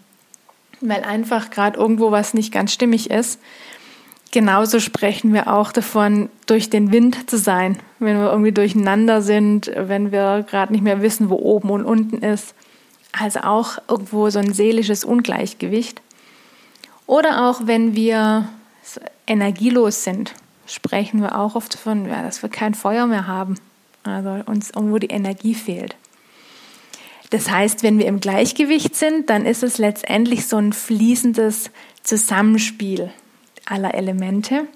weil 0.80 1.02
einfach 1.02 1.50
gerade 1.50 1.78
irgendwo 1.78 2.10
was 2.10 2.32
nicht 2.34 2.52
ganz 2.52 2.72
stimmig 2.72 3.10
ist. 3.10 3.40
Genauso 4.30 4.80
sprechen 4.80 5.34
wir 5.34 5.52
auch 5.52 5.72
davon, 5.72 6.30
durch 6.46 6.70
den 6.70 6.90
Wind 6.90 7.28
zu 7.28 7.36
sein, 7.36 7.78
wenn 7.98 8.18
wir 8.18 8.30
irgendwie 8.30 8.52
durcheinander 8.52 9.20
sind, 9.20 9.70
wenn 9.76 10.10
wir 10.10 10.46
gerade 10.48 10.72
nicht 10.72 10.82
mehr 10.82 11.02
wissen, 11.02 11.28
wo 11.28 11.36
oben 11.36 11.68
und 11.68 11.84
unten 11.84 12.22
ist. 12.22 12.54
Also 13.12 13.40
auch 13.40 13.76
irgendwo 13.88 14.30
so 14.30 14.38
ein 14.38 14.54
seelisches 14.54 15.04
Ungleichgewicht. 15.04 16.00
Oder 17.06 17.46
auch 17.46 17.66
wenn 17.66 17.94
wir 17.94 18.48
energielos 19.26 20.04
sind, 20.04 20.34
sprechen 20.66 21.20
wir 21.20 21.38
auch 21.38 21.54
oft 21.54 21.74
davon, 21.74 22.06
ja, 22.06 22.22
dass 22.22 22.42
wir 22.42 22.48
kein 22.50 22.74
Feuer 22.74 23.06
mehr 23.06 23.26
haben, 23.26 23.56
also 24.04 24.42
uns 24.46 24.70
irgendwo 24.70 24.98
die 24.98 25.08
Energie 25.08 25.54
fehlt. 25.54 25.96
Das 27.30 27.50
heißt, 27.50 27.82
wenn 27.82 27.98
wir 27.98 28.06
im 28.06 28.20
Gleichgewicht 28.20 28.94
sind, 28.94 29.30
dann 29.30 29.46
ist 29.46 29.62
es 29.62 29.78
letztendlich 29.78 30.46
so 30.46 30.58
ein 30.58 30.72
fließendes 30.72 31.70
Zusammenspiel 32.02 33.10
aller 33.64 33.94
Elemente. 33.94 34.66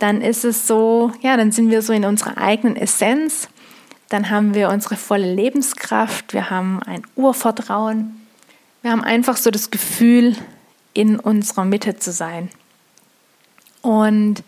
Dann 0.00 0.20
ist 0.20 0.44
es 0.44 0.66
so, 0.66 1.12
ja, 1.20 1.36
dann 1.36 1.52
sind 1.52 1.70
wir 1.70 1.82
so 1.82 1.92
in 1.92 2.04
unserer 2.04 2.38
eigenen 2.38 2.76
Essenz. 2.76 3.48
Dann 4.08 4.28
haben 4.28 4.54
wir 4.54 4.70
unsere 4.70 4.96
volle 4.96 5.32
Lebenskraft. 5.32 6.32
Wir 6.32 6.50
haben 6.50 6.82
ein 6.82 7.02
Urvertrauen. 7.14 8.20
Wir 8.82 8.90
haben 8.90 9.04
einfach 9.04 9.36
so 9.36 9.52
das 9.52 9.70
Gefühl, 9.70 10.36
in 10.94 11.18
unserer 11.18 11.64
Mitte 11.64 11.96
zu 11.96 12.12
sein. 12.12 12.50
Und 13.84 14.42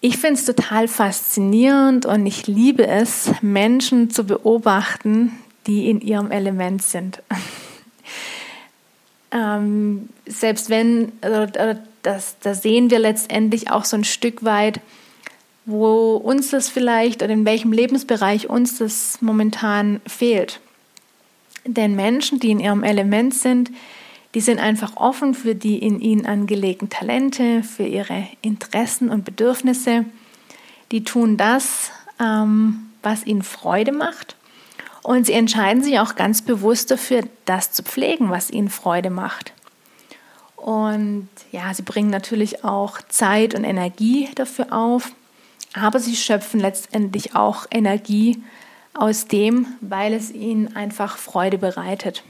ich 0.00 0.16
finde 0.16 0.34
es 0.34 0.44
total 0.44 0.86
faszinierend 0.86 2.06
und 2.06 2.24
ich 2.24 2.46
liebe 2.46 2.86
es, 2.86 3.32
Menschen 3.42 4.10
zu 4.10 4.22
beobachten, 4.22 5.36
die 5.66 5.90
in 5.90 6.00
ihrem 6.00 6.30
Element 6.30 6.80
sind. 6.80 7.20
ähm, 9.32 10.08
selbst 10.24 10.70
wenn, 10.70 11.20
äh, 11.20 11.74
das, 12.02 12.36
da 12.38 12.54
sehen 12.54 12.92
wir 12.92 13.00
letztendlich 13.00 13.72
auch 13.72 13.84
so 13.84 13.96
ein 13.96 14.04
Stück 14.04 14.44
weit, 14.44 14.80
wo 15.66 16.14
uns 16.14 16.50
das 16.50 16.68
vielleicht 16.68 17.24
oder 17.24 17.32
in 17.32 17.44
welchem 17.44 17.72
Lebensbereich 17.72 18.48
uns 18.48 18.78
das 18.78 19.20
momentan 19.20 20.00
fehlt. 20.06 20.60
Denn 21.66 21.96
Menschen, 21.96 22.38
die 22.38 22.52
in 22.52 22.60
ihrem 22.60 22.84
Element 22.84 23.34
sind, 23.34 23.72
die 24.34 24.40
sind 24.40 24.58
einfach 24.58 24.96
offen 24.96 25.34
für 25.34 25.54
die 25.54 25.78
in 25.78 26.00
ihnen 26.00 26.26
angelegten 26.26 26.90
Talente, 26.90 27.62
für 27.62 27.84
ihre 27.84 28.26
Interessen 28.42 29.08
und 29.08 29.24
Bedürfnisse. 29.24 30.04
Die 30.92 31.04
tun 31.04 31.36
das, 31.36 31.90
ähm, 32.20 32.90
was 33.02 33.24
ihnen 33.24 33.42
Freude 33.42 33.92
macht 33.92 34.36
und 35.08 35.24
sie 35.24 35.32
entscheiden 35.32 35.82
sich 35.82 35.98
auch 36.00 36.16
ganz 36.16 36.42
bewusst 36.42 36.90
dafür, 36.90 37.22
das 37.46 37.72
zu 37.72 37.82
pflegen, 37.82 38.28
was 38.28 38.50
ihnen 38.50 38.68
Freude 38.68 39.08
macht. 39.08 39.54
Und 40.56 41.30
ja, 41.50 41.72
sie 41.72 41.82
bringen 41.82 42.10
natürlich 42.10 42.62
auch 42.62 43.00
Zeit 43.08 43.54
und 43.54 43.64
Energie 43.64 44.28
dafür 44.34 44.70
auf, 44.70 45.12
aber 45.72 45.98
sie 45.98 46.14
schöpfen 46.14 46.60
letztendlich 46.60 47.34
auch 47.34 47.64
Energie 47.70 48.42
aus 48.92 49.26
dem, 49.26 49.66
weil 49.80 50.12
es 50.12 50.30
ihnen 50.30 50.76
einfach 50.76 51.16
Freude 51.16 51.56
bereitet. 51.56 52.22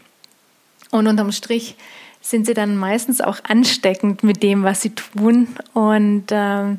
Und 0.90 1.06
unterm 1.06 1.32
Strich 1.32 1.76
sind 2.20 2.46
sie 2.46 2.54
dann 2.54 2.76
meistens 2.76 3.20
auch 3.20 3.38
ansteckend 3.48 4.22
mit 4.22 4.42
dem, 4.42 4.62
was 4.62 4.82
sie 4.82 4.90
tun. 4.90 5.48
Und 5.72 6.24
ähm, 6.30 6.78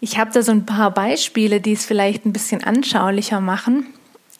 ich 0.00 0.18
habe 0.18 0.32
da 0.32 0.42
so 0.42 0.52
ein 0.52 0.66
paar 0.66 0.90
Beispiele, 0.90 1.60
die 1.60 1.72
es 1.72 1.86
vielleicht 1.86 2.26
ein 2.26 2.32
bisschen 2.32 2.64
anschaulicher 2.64 3.40
machen. 3.40 3.86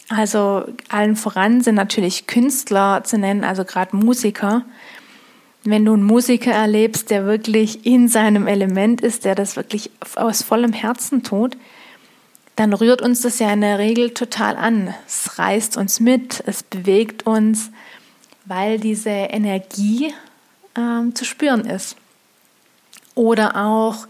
Also 0.09 0.65
allen 0.89 1.17
voran 1.17 1.63
sind 1.63 1.77
natürlich 1.77 2.27
Künstler 2.27 3.03
zu 3.05 3.17
nennen, 3.19 3.45
also 3.45 3.65
gerade 3.65 3.97
Musiker. 3.97 4.65
Wenn 5.65 5.85
du 5.85 5.93
einen 5.95 6.03
Musiker 6.03 6.51
erlebst, 6.51 7.11
der 7.11 7.25
wirklich 7.25 7.87
in 7.87 8.09
seinem 8.09 8.47
Element 8.47 9.01
ist, 9.01 9.25
der 9.25 9.35
das 9.35 9.57
wirklich 9.57 9.91
aus 10.17 10.43
vollem 10.43 10.73
Herzen 10.73 11.23
tut, 11.23 11.57
dann 12.57 12.73
rührt 12.73 13.01
uns 13.01 13.23
das 13.23 13.39
ja 13.39 13.53
in 13.53 13.63
der 13.63 13.79
Regel 13.79 14.11
total 14.11 14.57
an. 14.57 14.93
Es 15.07 15.39
reißt 15.39 15.77
uns 15.77 16.01
mit, 16.01 16.43
es 16.47 16.63
bewegt 16.63 17.27
uns, 17.27 17.71
weil 18.45 18.79
diese 18.79 19.11
Energie 19.11 20.13
ähm, 20.77 21.15
zu 21.15 21.25
spüren 21.25 21.65
ist. 21.65 21.97
Oder 23.15 23.57
auch 23.57 24.07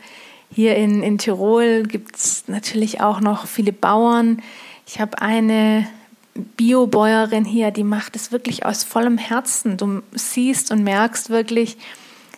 hier 0.54 0.76
in, 0.76 1.02
in 1.02 1.18
Tirol 1.18 1.82
gibt 1.84 2.16
es 2.16 2.44
natürlich 2.46 3.00
auch 3.00 3.20
noch 3.20 3.46
viele 3.46 3.72
Bauern, 3.72 4.42
ich 4.86 5.00
habe 5.00 5.22
eine 5.22 5.86
Biobäuerin 6.34 7.44
hier, 7.44 7.70
die 7.70 7.84
macht 7.84 8.16
es 8.16 8.32
wirklich 8.32 8.66
aus 8.66 8.84
vollem 8.84 9.18
Herzen. 9.18 9.76
Du 9.76 10.02
siehst 10.12 10.70
und 10.70 10.82
merkst 10.82 11.30
wirklich, 11.30 11.76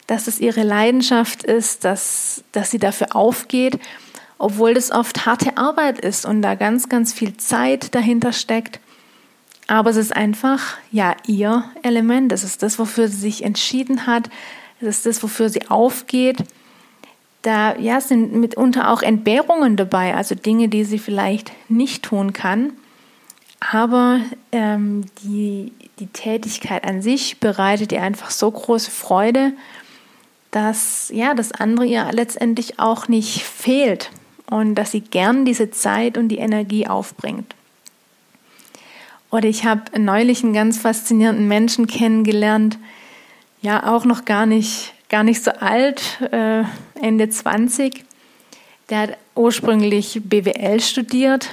dass 0.07 0.27
es 0.27 0.39
ihre 0.39 0.63
Leidenschaft 0.63 1.43
ist, 1.43 1.85
dass, 1.85 2.45
dass 2.53 2.71
sie 2.71 2.79
dafür 2.79 3.17
aufgeht, 3.17 3.79
obwohl 4.39 4.75
das 4.75 4.91
oft 4.91 5.27
harte 5.27 5.57
Arbeit 5.57 5.99
ist 5.99 6.27
und 6.27 6.43
da 6.43 6.55
ganz, 6.55 6.89
ganz 6.89 7.13
viel 7.13 7.37
Zeit 7.37 7.95
dahinter 7.95 8.33
steckt. 8.33 8.81
Aber 9.67 9.91
es 9.91 9.97
ist 9.97 10.15
einfach, 10.15 10.77
ja, 10.91 11.17
ihr 11.27 11.65
Element. 11.83 12.33
Es 12.33 12.45
ist 12.45 12.63
das, 12.63 12.79
wofür 12.79 13.09
sie 13.09 13.17
sich 13.17 13.45
entschieden 13.45 14.07
hat. 14.07 14.29
Es 14.81 14.89
ist 14.89 15.07
das, 15.07 15.23
wofür 15.23 15.49
sie 15.49 15.69
aufgeht 15.71 16.45
da 17.45 17.77
ja, 17.77 18.01
sind 18.01 18.35
mitunter 18.35 18.91
auch 18.91 19.03
Entbehrungen 19.03 19.77
dabei, 19.77 20.15
also 20.15 20.35
Dinge, 20.35 20.69
die 20.69 20.85
sie 20.85 20.99
vielleicht 20.99 21.53
nicht 21.69 22.03
tun 22.03 22.33
kann. 22.33 22.73
Aber 23.61 24.21
ähm, 24.51 25.05
die, 25.23 25.73
die 25.99 26.07
Tätigkeit 26.07 26.85
an 26.85 27.03
sich 27.03 27.41
bereitet 27.41 27.93
ihr 27.93 28.03
einfach 28.03 28.31
so 28.31 28.51
große 28.51 28.91
Freude, 28.91 29.53
dass 30.51 31.11
ja, 31.13 31.35
das 31.35 31.53
andere 31.53 31.87
ihr 31.87 32.09
letztendlich 32.13 32.79
auch 32.79 33.09
nicht 33.09 33.43
fehlt 33.43 34.11
und 34.51 34.75
dass 34.75 34.93
sie 34.93 35.01
gern 35.01 35.45
diese 35.45 35.71
Zeit 35.71 36.17
und 36.17 36.29
die 36.29 36.39
Energie 36.39 36.87
aufbringt. 36.87 37.55
Oder 39.35 39.49
ich 39.49 39.65
habe 39.65 39.99
neulich 40.01 40.45
einen 40.45 40.53
ganz 40.53 40.79
faszinierenden 40.79 41.49
Menschen 41.49 41.89
kennengelernt, 41.89 42.79
ja, 43.63 43.93
auch 43.93 44.05
noch 44.05 44.25
gar 44.25 44.47
nicht 44.47 44.93
gar 45.09 45.25
nicht 45.25 45.43
so 45.43 45.51
alt, 45.51 46.21
äh, 46.31 46.63
Ende 46.95 47.29
20. 47.29 48.05
Der 48.91 48.99
hat 48.99 49.19
ursprünglich 49.35 50.21
BWL 50.23 50.79
studiert, 50.79 51.53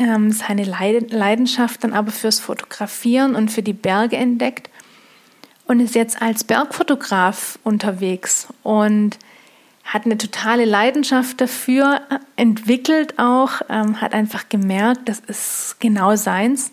ähm, 0.00 0.32
seine 0.32 0.64
Leidenschaft 0.64 1.84
dann 1.84 1.92
aber 1.92 2.10
fürs 2.10 2.40
Fotografieren 2.40 3.36
und 3.36 3.48
für 3.48 3.62
die 3.62 3.74
Berge 3.74 4.16
entdeckt 4.16 4.68
und 5.68 5.78
ist 5.78 5.94
jetzt 5.94 6.20
als 6.20 6.42
Bergfotograf 6.42 7.60
unterwegs 7.62 8.48
und 8.64 9.20
hat 9.84 10.04
eine 10.04 10.18
totale 10.18 10.64
Leidenschaft 10.64 11.40
dafür 11.40 12.00
entwickelt 12.34 13.20
auch, 13.20 13.60
ähm, 13.68 14.00
hat 14.00 14.14
einfach 14.14 14.48
gemerkt, 14.48 15.08
das 15.08 15.20
ist 15.20 15.76
genau 15.78 16.16
seins 16.16 16.72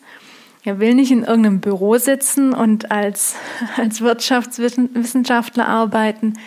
er 0.63 0.79
will 0.79 0.93
nicht 0.93 1.11
in 1.11 1.23
irgendeinem 1.23 1.59
Büro 1.59 1.97
sitzen 1.97 2.53
und 2.53 2.91
als, 2.91 3.35
als 3.77 4.01
Wirtschaftswissenschaftler 4.01 5.67
arbeiten, 5.67 6.37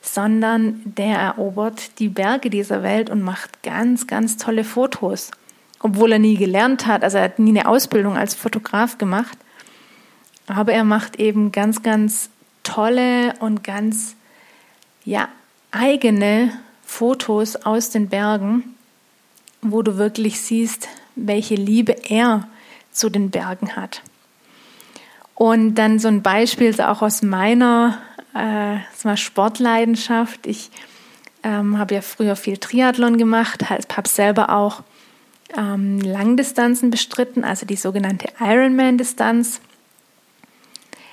sondern 0.00 0.82
der 0.84 1.18
erobert 1.18 1.98
die 1.98 2.08
Berge 2.08 2.50
dieser 2.50 2.82
Welt 2.82 3.10
und 3.10 3.22
macht 3.22 3.62
ganz, 3.62 4.06
ganz 4.06 4.36
tolle 4.36 4.64
Fotos. 4.64 5.30
Obwohl 5.78 6.12
er 6.12 6.18
nie 6.18 6.36
gelernt 6.36 6.86
hat, 6.86 7.04
also 7.04 7.18
er 7.18 7.24
hat 7.24 7.38
nie 7.38 7.50
eine 7.50 7.68
Ausbildung 7.68 8.16
als 8.16 8.34
Fotograf 8.34 8.98
gemacht, 8.98 9.36
aber 10.46 10.72
er 10.72 10.84
macht 10.84 11.16
eben 11.16 11.52
ganz, 11.52 11.82
ganz 11.82 12.30
tolle 12.62 13.34
und 13.40 13.64
ganz, 13.64 14.14
ja, 15.04 15.28
eigene 15.70 16.52
Fotos 16.84 17.56
aus 17.56 17.90
den 17.90 18.08
Bergen, 18.08 18.76
wo 19.60 19.82
du 19.82 19.98
wirklich 19.98 20.40
siehst, 20.40 20.88
welche 21.14 21.54
Liebe 21.54 21.92
er 22.08 22.48
zu 22.92 23.10
den 23.10 23.30
Bergen 23.30 23.74
hat. 23.76 24.02
Und 25.34 25.74
dann 25.74 25.98
so 25.98 26.08
ein 26.08 26.22
Beispiel 26.22 26.78
auch 26.80 27.02
aus 27.02 27.22
meiner 27.22 27.98
äh, 28.34 29.16
Sportleidenschaft. 29.16 30.46
Ich 30.46 30.70
ähm, 31.42 31.78
habe 31.78 31.94
ja 31.94 32.00
früher 32.00 32.36
viel 32.36 32.58
Triathlon 32.58 33.18
gemacht, 33.18 33.68
habe 33.70 34.08
selber 34.08 34.50
auch 34.50 34.82
ähm, 35.56 36.00
Langdistanzen 36.00 36.90
bestritten, 36.90 37.44
also 37.44 37.66
die 37.66 37.76
sogenannte 37.76 38.28
Ironman-Distanz. 38.40 39.60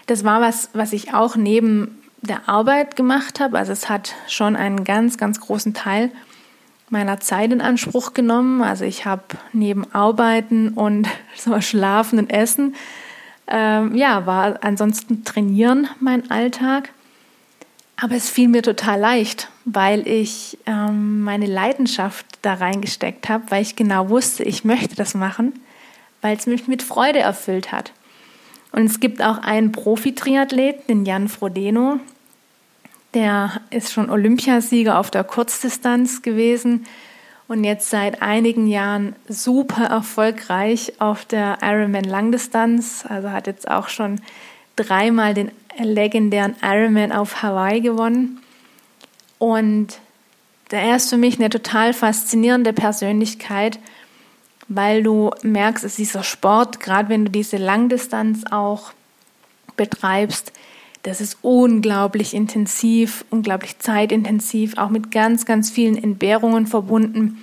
Das 0.05 0.24
war 0.24 0.41
was, 0.41 0.69
was 0.74 0.93
ich 0.93 1.13
auch 1.13 1.36
neben 1.36 2.00
der 2.21 2.50
Arbeit 2.50 2.95
gemacht 2.95 3.39
habe. 3.39 3.57
Also 3.57 3.71
es 3.71 3.89
hat 3.89 4.15
schon 4.27 4.55
einen 4.55 4.83
ganz, 4.83 5.17
ganz 5.17 5.39
großen 5.39 5.74
Teil 5.74 6.12
meiner 6.89 7.19
Zeit 7.19 7.51
in 7.51 7.62
Anspruch 7.62 8.13
genommen. 8.13 8.62
Also 8.62 8.86
ich 8.86 9.05
habe 9.05 9.24
neben 9.53 9.91
Arbeiten 9.93 10.69
und 10.69 11.08
Schlafen 11.60 12.19
und 12.19 12.29
Essen, 12.29 12.75
ähm, 13.48 13.96
ja, 13.96 14.25
war 14.25 14.60
ansonsten 14.63 15.24
Trainieren 15.24 15.88
mein 16.00 16.29
Alltag. 16.29 16.89
Aber 18.01 18.15
es 18.15 18.29
fiel 18.29 18.48
mir 18.48 18.62
total 18.62 19.00
leicht, 19.00 19.50
weil 19.65 20.08
ich 20.08 20.58
ähm, 20.65 21.22
meine 21.22 21.48
Leidenschaft 21.48 22.25
da 22.41 22.53
reingesteckt 22.53 23.27
habe, 23.27 23.46
weil 23.50 23.62
ich 23.62 23.75
genau 23.75 24.10
wusste, 24.10 24.43
ich 24.43 24.63
möchte 24.63 24.96
das 24.96 25.15
machen, 25.15 25.60
weil 26.22 26.38
es 26.38 26.48
mich 26.48 26.67
mit 26.67 26.81
Freude 26.81 27.19
erfüllt 27.19 27.72
hat. 27.72 27.91
Und 28.72 28.86
es 28.86 29.00
gibt 29.00 29.22
auch 29.22 29.39
einen 29.39 29.72
Profi-Triathleten, 29.72 30.88
den 30.88 31.05
Jan 31.05 31.27
Frodeno, 31.27 32.00
der 33.13 33.62
ist 33.70 33.92
schon 33.92 34.10
Olympiasieger 34.10 35.00
auf 35.00 35.12
der 35.12 35.24
Kurzdistanz 35.24 36.22
gewesen 36.22 36.86
und 37.48 37.63
jetzt 37.63 37.89
seit 37.89 38.22
einigen 38.22 38.68
Jahren 38.68 39.16
super 39.28 39.86
erfolgreich 39.86 40.94
auf 41.00 41.25
der 41.25 41.58
Ironman 41.63 42.04
Langdistanz. 42.04 43.06
Also 43.10 43.32
hat 43.32 43.48
jetzt 43.48 43.70
auch 43.70 43.89
schon 43.89 44.22
dreimal 44.75 45.34
den 45.34 45.51
legendären 45.80 46.56
Ironman 46.62 47.12
auf 47.12 47.42
Hawaii 47.42 47.82
gewonnen. 47.82 48.39
Und 49.39 50.00
er 50.70 50.96
ist 50.96 51.10
für 51.10 51.18
mich 51.18 51.39
eine 51.39 51.50
total 51.50 51.94
faszinierende 51.94 52.74
Persönlichkeit, 52.74 53.80
weil 54.68 55.01
du 55.01 55.32
merkst, 55.42 55.84
dass 55.84 55.96
dieser 55.96 56.22
Sport, 56.22 56.80
gerade 56.80 57.10
wenn 57.10 57.25
du 57.25 57.32
diese 57.32 57.58
Langdistanz 57.58 58.44
auch 58.51 58.92
betreibst, 59.75 60.51
das 61.03 61.22
ist 61.22 61.38
unglaublich 61.41 62.34
intensiv, 62.34 63.24
unglaublich 63.29 63.79
zeitintensiv, 63.79 64.77
auch 64.77 64.89
mit 64.89 65.12
ganz, 65.12 65.46
ganz 65.46 65.70
vielen 65.70 66.01
Entbehrungen 66.01 66.68
verbunden. 66.68 67.38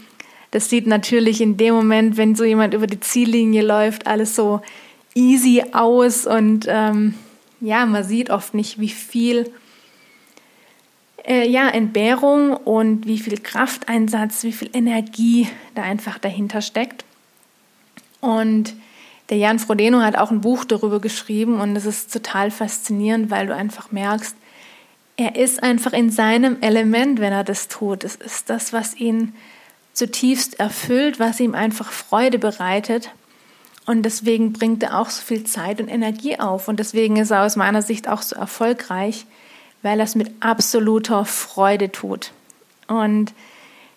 Das 0.51 0.71
sieht 0.71 0.87
natürlich 0.87 1.41
in 1.41 1.57
dem 1.57 1.75
Moment, 1.75 2.17
wenn 2.17 2.35
so 2.35 2.45
jemand 2.45 2.75
über 2.75 2.87
die 2.87 3.01
Ziellinie 3.01 3.63
läuft, 3.63 4.07
alles 4.07 4.37
so 4.37 4.61
easy 5.15 5.65
aus 5.73 6.27
und 6.27 6.67
ähm, 6.69 7.15
ja, 7.61 7.87
man 7.87 8.05
sieht 8.05 8.31
oft 8.31 8.55
nicht, 8.55 8.79
wie 8.79 8.91
viel 8.91 9.51
äh, 11.27 11.49
ja, 11.49 11.69
Entbehrung 11.69 12.53
und 12.55 13.07
wie 13.07 13.19
viel 13.19 13.39
Krafteinsatz, 13.39 14.45
wie 14.45 14.53
viel 14.53 14.71
Energie 14.73 15.49
da 15.75 15.83
einfach 15.83 16.19
dahinter 16.19 16.61
steckt. 16.61 17.05
Und 18.21 18.75
der 19.29 19.39
Jan 19.39 19.59
Frodeno 19.59 20.01
hat 20.01 20.17
auch 20.17 20.31
ein 20.31 20.41
Buch 20.41 20.65
darüber 20.65 21.01
geschrieben 21.01 21.61
und 21.61 21.75
es 21.77 21.85
ist 21.85 22.13
total 22.13 22.51
faszinierend, 22.51 23.31
weil 23.31 23.47
du 23.47 23.55
einfach 23.55 23.91
merkst, 23.91 24.37
er 25.17 25.37
ist 25.37 25.63
einfach 25.63 25.93
in 25.93 26.11
seinem 26.11 26.61
Element, 26.61 27.21
wenn 27.21 27.33
er 27.33 27.45
das 27.45 27.69
tut. 27.69 28.05
Es 28.05 28.17
ist 28.17 28.51
das, 28.51 28.73
was 28.73 28.95
ihn 28.95 29.35
zutiefst 29.95 30.61
erfüllt, 30.61 31.19
was 31.19 31.41
ihm 31.41 31.55
einfach 31.55 31.91
Freude 31.91 32.39
bereitet. 32.39 33.11
Und 33.87 34.03
deswegen 34.03 34.53
bringt 34.53 34.83
er 34.83 34.99
auch 34.99 35.09
so 35.09 35.23
viel 35.23 35.45
Zeit 35.45 35.81
und 35.81 35.89
Energie 35.89 36.39
auf. 36.39 36.69
Und 36.69 36.79
deswegen 36.81 37.17
ist 37.17 37.31
er 37.31 37.45
aus 37.45 37.57
meiner 37.57 37.81
Sicht 37.81 38.09
auch 38.09 38.21
so 38.21 38.37
erfolgreich, 38.37 39.25
weil 39.83 39.99
er 40.01 40.05
es 40.05 40.17
mit 40.17 40.31
absoluter 40.41 41.25
Freude 41.25 41.91
tut. 41.91 42.33
Und 42.87 43.33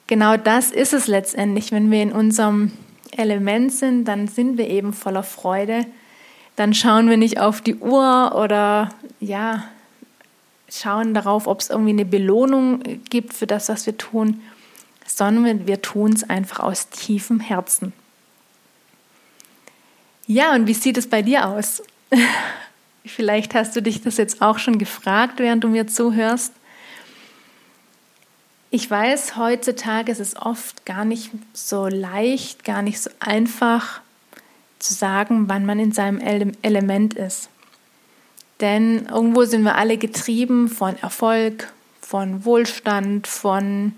genau 0.08 0.38
das 0.38 0.72
ist 0.72 0.94
es 0.94 1.08
letztendlich, 1.08 1.74
wenn 1.74 1.92
wir 1.92 2.02
in 2.02 2.14
unserem 2.14 2.72
Element 3.12 3.72
sind, 3.72 4.06
dann 4.06 4.28
sind 4.28 4.58
wir 4.58 4.68
eben 4.68 4.94
voller 4.94 5.24
Freude. 5.24 5.86
Dann 6.56 6.74
schauen 6.74 7.10
wir 7.10 7.18
nicht 7.18 7.40
auf 7.40 7.62
die 7.62 7.76
Uhr 7.76 8.36
oder 8.36 8.90
ja, 9.20 9.64
schauen 10.70 11.14
darauf, 11.14 11.48
ob 11.48 11.62
es 11.62 11.70
irgendwie 11.70 11.92
eine 11.92 12.06
Belohnung 12.06 12.82
gibt 13.10 13.34
für 13.34 13.48
das, 13.48 13.70
was 13.70 13.86
wir 13.86 13.98
tun, 13.98 14.42
sondern 15.06 15.68
wir 15.68 15.82
tun 15.82 16.14
es 16.14 16.30
einfach 16.30 16.60
aus 16.60 16.90
tiefem 16.90 17.40
Herzen. 17.40 17.94
Ja, 20.28 20.54
und 20.54 20.68
wie 20.68 20.74
sieht 20.74 20.98
es 20.98 21.10
bei 21.10 21.22
dir 21.22 21.48
aus? 21.48 21.82
Vielleicht 23.06 23.56
hast 23.56 23.76
du 23.76 23.82
dich 23.82 24.02
das 24.02 24.18
jetzt 24.18 24.42
auch 24.42 24.60
schon 24.60 24.78
gefragt, 24.78 25.40
während 25.40 25.64
du 25.64 25.70
mir 25.70 25.88
zuhörst. 25.88 26.54
Ich 28.72 28.90
weiß, 28.90 29.36
heutzutage 29.36 30.12
ist 30.12 30.20
es 30.20 30.36
oft 30.36 30.86
gar 30.86 31.04
nicht 31.04 31.32
so 31.54 31.88
leicht, 31.88 32.64
gar 32.64 32.84
nicht 32.84 33.02
so 33.02 33.10
einfach 33.20 34.02
zu 34.78 34.94
sagen, 34.94 35.50
wann 35.50 35.66
man 35.66 35.80
in 35.80 35.92
seinem 35.92 36.20
Element 36.62 37.16
ist. 37.16 37.50
Denn 38.62 39.08
irgendwo 39.08 39.46
sind 39.46 39.64
wir 39.64 39.76
alle 39.76 39.98
getrieben 39.98 40.68
von 40.68 40.98
Erfolg, 40.98 41.72
von 42.00 42.46
Wohlstand, 42.46 43.26
von 43.26 43.94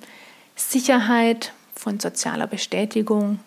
Sicherheit, 0.55 1.51
von 1.75 1.99
sozialer 1.99 2.47
Bestätigung, 2.47 3.39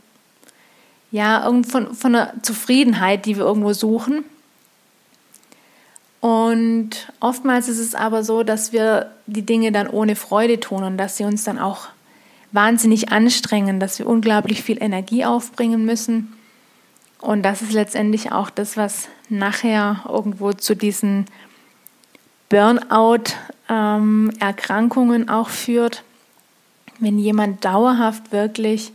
ja, 1.11 1.43
von, 1.67 1.95
von 1.95 2.15
einer 2.15 2.35
Zufriedenheit, 2.43 3.25
die 3.25 3.37
wir 3.37 3.45
irgendwo 3.45 3.73
suchen. 3.73 4.25
Und 6.25 7.13
oftmals 7.21 7.69
ist 7.69 7.79
es 7.79 7.95
aber 7.95 8.25
so, 8.25 8.45
dass 8.45 8.73
wir 8.73 9.11
die 9.27 9.45
Dinge 9.45 9.73
dann 9.73 9.87
ohne 9.87 10.17
Freude 10.17 10.59
tun 10.59 10.83
und 10.83 10.97
dass 10.97 11.19
sie 11.19 11.25
uns 11.25 11.45
dann 11.45 11.59
auch 11.59 11.89
wahnsinnig 12.51 13.13
anstrengen, 13.13 13.79
dass 13.79 13.99
wir 13.99 14.07
unglaublich 14.07 14.63
viel 14.63 14.83
Energie 14.83 15.27
aufbringen 15.27 15.85
müssen. 15.85 16.33
Und 17.21 17.43
das 17.43 17.61
ist 17.61 17.73
letztendlich 17.73 18.33
auch 18.33 18.49
das, 18.49 18.79
was 18.79 19.09
nachher 19.29 20.03
irgendwo 20.09 20.55
zu 20.55 20.75
diesen 20.75 21.27
Burnout-Erkrankungen 22.49 25.23
ähm, 25.25 25.29
auch 25.29 25.51
führt. 25.51 26.05
Wenn 27.01 27.19
jemand 27.19 27.67
dauerhaft 27.67 28.33
wirklich 28.33 28.93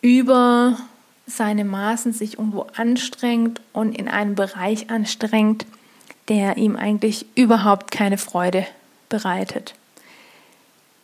über 0.00 0.78
seine 1.28 1.64
Maßen 1.64 2.12
sich 2.12 2.38
irgendwo 2.38 2.66
anstrengt 2.74 3.60
und 3.72 3.96
in 3.96 4.08
einem 4.08 4.34
Bereich 4.34 4.90
anstrengt, 4.90 5.64
der 6.28 6.56
ihm 6.56 6.76
eigentlich 6.76 7.26
überhaupt 7.34 7.90
keine 7.90 8.18
Freude 8.18 8.66
bereitet. 9.08 9.74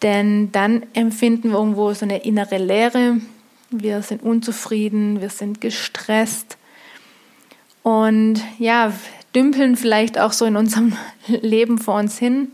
Denn 0.03 0.53
dann 0.53 0.87
empfinden 0.95 1.51
wir 1.51 1.59
irgendwo 1.59 1.93
so 1.93 2.05
eine 2.05 2.25
innere 2.25 2.59
Leere, 2.59 3.17
wir 3.71 4.03
sind 4.03 4.23
unzufrieden, 4.23 5.21
wir 5.21 5.29
sind 5.31 5.61
gestresst 5.61 6.57
und 7.83 8.41
ja, 8.59 8.93
dümpeln 9.35 9.77
vielleicht 9.77 10.19
auch 10.19 10.33
so 10.33 10.45
in 10.45 10.57
unserem 10.57 10.97
Leben 11.27 11.79
vor 11.79 11.97
uns 11.97 12.19
hin, 12.19 12.53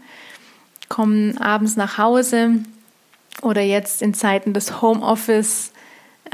kommen 0.89 1.39
abends 1.39 1.77
nach 1.77 1.99
Hause 1.99 2.61
oder 3.43 3.61
jetzt 3.61 4.03
in 4.03 4.15
Zeiten 4.15 4.55
des 4.55 4.81
Homeoffice 4.81 5.73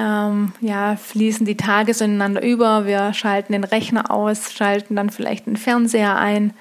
ähm, 0.00 0.52
ja, 0.62 0.96
fließen 0.96 1.44
die 1.44 1.58
Tage 1.58 1.92
so 1.92 2.04
ineinander 2.04 2.42
über. 2.42 2.86
Wir 2.86 3.12
schalten 3.12 3.52
den 3.52 3.64
Rechner 3.64 4.10
aus, 4.10 4.52
schalten 4.52 4.96
dann 4.96 5.10
vielleicht 5.10 5.46
den 5.46 5.58
Fernseher 5.58 6.16
ein 6.16 6.54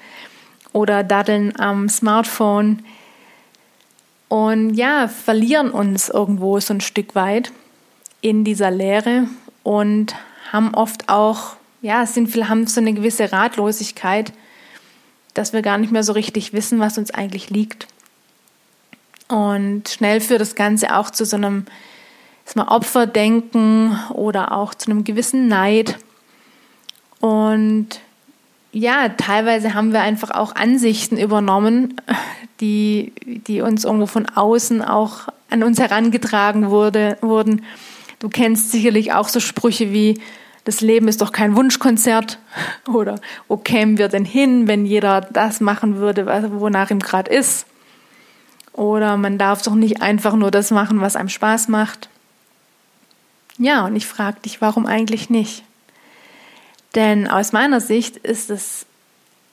oder 0.72 1.02
daddeln 1.02 1.58
am 1.58 1.88
Smartphone 1.88 2.82
und 4.28 4.74
ja, 4.74 5.08
verlieren 5.08 5.70
uns 5.70 6.08
irgendwo 6.10 6.60
so 6.60 6.74
ein 6.74 6.80
Stück 6.80 7.14
weit 7.14 7.50
in 8.20 8.44
dieser 8.44 8.70
Leere 8.70 9.26
und 9.62 10.14
haben 10.52 10.74
oft 10.74 11.08
auch, 11.08 11.56
ja, 11.80 12.04
sind, 12.04 12.32
haben 12.48 12.66
so 12.66 12.80
eine 12.80 12.92
gewisse 12.92 13.32
Ratlosigkeit, 13.32 14.32
dass 15.32 15.52
wir 15.52 15.62
gar 15.62 15.78
nicht 15.78 15.92
mehr 15.92 16.04
so 16.04 16.12
richtig 16.12 16.52
wissen, 16.52 16.78
was 16.78 16.98
uns 16.98 17.10
eigentlich 17.10 17.50
liegt. 17.50 17.88
Und 19.28 19.88
schnell 19.88 20.20
führt 20.20 20.40
das 20.42 20.54
Ganze 20.54 20.94
auch 20.94 21.10
zu 21.10 21.24
so 21.24 21.36
einem 21.36 21.64
mal 22.56 22.68
Opferdenken 22.68 23.98
oder 24.12 24.52
auch 24.52 24.74
zu 24.74 24.90
einem 24.90 25.04
gewissen 25.04 25.48
Neid. 25.48 25.98
Und 27.20 28.00
ja, 28.72 29.08
teilweise 29.10 29.74
haben 29.74 29.92
wir 29.92 30.00
einfach 30.00 30.30
auch 30.30 30.54
Ansichten 30.54 31.18
übernommen, 31.18 31.94
die, 32.60 33.12
die 33.46 33.60
uns 33.60 33.84
irgendwo 33.84 34.06
von 34.06 34.26
außen 34.26 34.82
auch 34.82 35.28
an 35.50 35.62
uns 35.62 35.80
herangetragen 35.80 36.70
wurde, 36.70 37.18
wurden. 37.20 37.64
Du 38.20 38.28
kennst 38.28 38.70
sicherlich 38.70 39.12
auch 39.12 39.28
so 39.28 39.40
Sprüche 39.40 39.92
wie, 39.92 40.20
das 40.64 40.80
Leben 40.80 41.08
ist 41.08 41.22
doch 41.22 41.32
kein 41.32 41.56
Wunschkonzert 41.56 42.38
oder 42.92 43.16
wo 43.48 43.56
kämen 43.56 43.98
wir 43.98 44.08
denn 44.08 44.24
hin, 44.24 44.68
wenn 44.68 44.86
jeder 44.86 45.20
das 45.20 45.60
machen 45.60 45.96
würde, 45.96 46.26
wonach 46.60 46.90
ihm 46.90 47.00
gerade 47.00 47.30
ist. 47.30 47.66
Oder 48.72 49.16
man 49.16 49.36
darf 49.36 49.62
doch 49.62 49.74
nicht 49.74 50.00
einfach 50.00 50.34
nur 50.36 50.50
das 50.50 50.70
machen, 50.70 51.00
was 51.00 51.16
einem 51.16 51.28
Spaß 51.28 51.68
macht. 51.68 52.08
Ja, 53.60 53.84
und 53.84 53.94
ich 53.94 54.06
frage 54.06 54.40
dich, 54.40 54.62
warum 54.62 54.86
eigentlich 54.86 55.28
nicht? 55.28 55.64
Denn 56.94 57.28
aus 57.28 57.52
meiner 57.52 57.82
Sicht 57.82 58.16
ist 58.16 58.48
es 58.48 58.86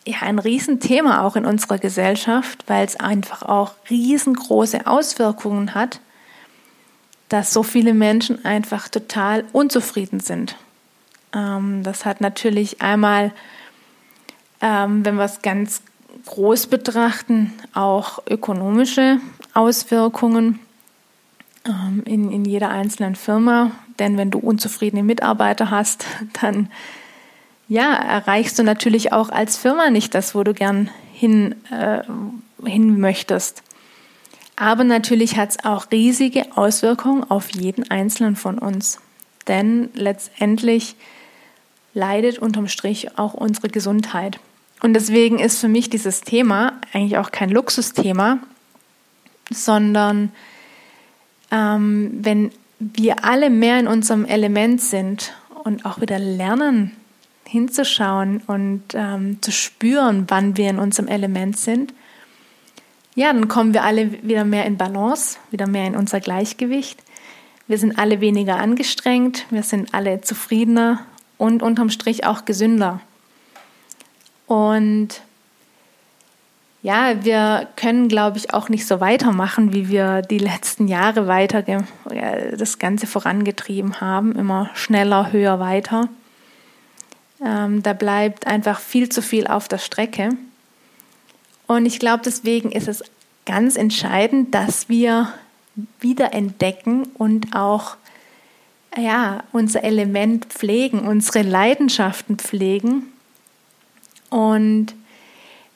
ja 0.06 0.22
ein 0.22 0.40
Riesenthema 0.40 1.24
auch 1.24 1.36
in 1.36 1.46
unserer 1.46 1.78
Gesellschaft, 1.78 2.64
weil 2.68 2.86
es 2.86 2.98
einfach 2.98 3.44
auch 3.44 3.74
riesengroße 3.90 4.88
Auswirkungen 4.88 5.76
hat, 5.76 6.00
dass 7.28 7.52
so 7.52 7.64
viele 7.64 7.94
Menschen 7.94 8.46
einfach 8.46 8.88
total 8.88 9.44
unzufrieden 9.52 10.22
sind. 10.22 10.56
Ähm, 11.34 11.84
das 11.84 12.06
hat 12.06 12.22
natürlich 12.22 12.82
einmal, 12.82 13.34
ähm, 14.62 15.04
wenn 15.06 15.18
wir 15.18 15.26
es 15.26 15.42
ganz 15.42 15.82
groß 16.28 16.68
betrachten, 16.68 17.52
auch 17.74 18.20
ökonomische 18.30 19.20
Auswirkungen 19.54 20.60
ähm, 21.66 22.04
in, 22.06 22.32
in 22.32 22.46
jeder 22.46 22.70
einzelnen 22.70 23.18
Firma. 23.18 23.72
Denn 24.00 24.18
wenn 24.18 24.32
du 24.32 24.40
unzufriedene 24.40 25.04
Mitarbeiter 25.04 25.72
hast, 25.72 26.06
dann 26.42 26.70
ja, 27.70 27.94
erreichst 27.94 28.58
du 28.60 28.64
natürlich 28.64 29.12
auch 29.12 29.30
als 29.30 29.58
Firma 29.58 29.90
nicht 29.90 30.16
das, 30.16 30.36
wo 30.36 30.44
du 30.44 30.54
gern 30.54 30.90
hin, 31.14 31.56
äh, 31.70 32.04
hin 32.66 33.00
möchtest. 33.00 33.62
Aber 34.56 34.84
natürlich 34.84 35.38
hat 35.38 35.52
es 35.52 35.66
auch 35.66 35.92
riesige 35.92 36.58
Auswirkungen 36.58 37.30
auf 37.30 37.50
jeden 37.52 37.92
Einzelnen 37.92 38.36
von 38.36 38.58
uns. 38.58 39.00
Denn 39.48 39.90
letztendlich 39.94 40.96
leidet 41.94 42.40
unterm 42.40 42.68
Strich 42.68 43.18
auch 43.18 43.34
unsere 43.34 43.70
Gesundheit. 43.70 44.40
Und 44.82 44.94
deswegen 44.94 45.40
ist 45.40 45.60
für 45.60 45.68
mich 45.68 45.90
dieses 45.90 46.22
Thema 46.22 46.74
eigentlich 46.94 47.18
auch 47.18 47.32
kein 47.32 47.50
Luxusthema, 47.50 48.40
sondern 49.52 50.32
ähm, 51.52 52.12
wenn 52.22 52.52
wir 52.80 53.24
alle 53.26 53.50
mehr 53.50 53.80
in 53.80 53.88
unserem 53.88 54.26
Element 54.26 54.82
sind 54.82 55.34
und 55.64 55.86
auch 55.86 56.00
wieder 56.02 56.20
lernen, 56.20 56.92
hinzuschauen 57.46 58.42
und 58.46 58.84
ähm, 58.94 59.42
zu 59.42 59.52
spüren, 59.52 60.26
wann 60.28 60.58
wir 60.58 60.70
in 60.70 60.80
unserem 60.80 61.08
Element 61.08 61.58
sind, 61.58 61.94
ja, 63.18 63.34
dann 63.34 63.48
kommen 63.48 63.74
wir 63.74 63.84
alle 63.84 64.24
wieder 64.24 64.46
mehr 64.46 64.66
in 64.66 64.78
Balance, 64.78 65.40
wieder 65.50 65.66
mehr 65.66 65.88
in 65.88 65.96
unser 65.96 66.20
Gleichgewicht. 66.20 67.02
Wir 67.68 67.80
sind 67.80 67.98
alle 67.98 68.22
weniger 68.22 68.58
angestrengt, 68.58 69.48
wir 69.50 69.64
sind 69.64 69.96
alle 69.96 70.22
zufriedener 70.22 71.00
und 71.40 71.64
unterm 71.64 71.90
Strich 71.90 72.28
auch 72.28 72.46
gesünder. 72.46 73.02
Und 74.46 75.22
ja, 76.88 77.26
wir 77.26 77.68
können, 77.76 78.08
glaube 78.08 78.38
ich, 78.38 78.54
auch 78.54 78.70
nicht 78.70 78.88
so 78.88 79.02
weitermachen, 79.02 79.74
wie 79.74 79.90
wir 79.90 80.22
die 80.22 80.38
letzten 80.38 80.88
Jahre 80.88 81.28
weiter 81.28 81.62
das 82.58 82.80
Ganze 82.80 83.08
vorangetrieben 83.08 84.00
haben. 84.00 84.32
Immer 84.32 84.70
schneller, 84.74 85.34
höher, 85.34 85.60
weiter. 85.60 86.08
Ähm, 87.46 87.84
da 87.84 87.92
bleibt 87.92 88.48
einfach 88.48 88.80
viel 88.80 89.10
zu 89.10 89.22
viel 89.22 89.48
auf 89.48 89.68
der 89.68 89.80
Strecke. 89.80 90.30
Und 91.68 91.86
ich 91.86 92.00
glaube, 92.00 92.24
deswegen 92.26 92.72
ist 92.72 92.88
es 92.88 93.04
ganz 93.46 93.76
entscheidend, 93.76 94.56
dass 94.56 94.88
wir 94.88 95.34
wieder 96.00 96.34
entdecken 96.34 97.04
und 97.16 97.54
auch 97.54 97.98
ja, 98.96 99.44
unser 99.52 99.84
Element 99.84 100.46
pflegen, 100.46 101.02
unsere 101.02 101.42
Leidenschaften 101.42 102.38
pflegen. 102.38 103.08
Und 104.30 104.96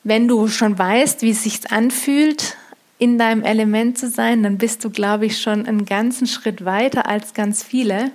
wenn 0.04 0.28
du 0.28 0.48
schon 0.48 0.78
weißt, 0.78 1.22
wie 1.22 1.32
es 1.32 1.44
sich 1.44 1.72
anfühlt, 1.72 2.58
in 2.98 3.18
deinem 3.18 3.44
Element 3.44 3.98
zu 3.98 4.10
sein, 4.10 4.44
dann 4.44 4.60
bist 4.60 4.84
du, 4.84 4.92
glaube 4.92 5.26
ich, 5.26 5.42
schon 5.42 5.66
einen 5.66 5.86
ganzen 5.86 6.28
Schritt 6.28 6.66
weiter 6.66 7.08
als 7.08 7.34
ganz 7.34 7.64
viele. 7.64 8.12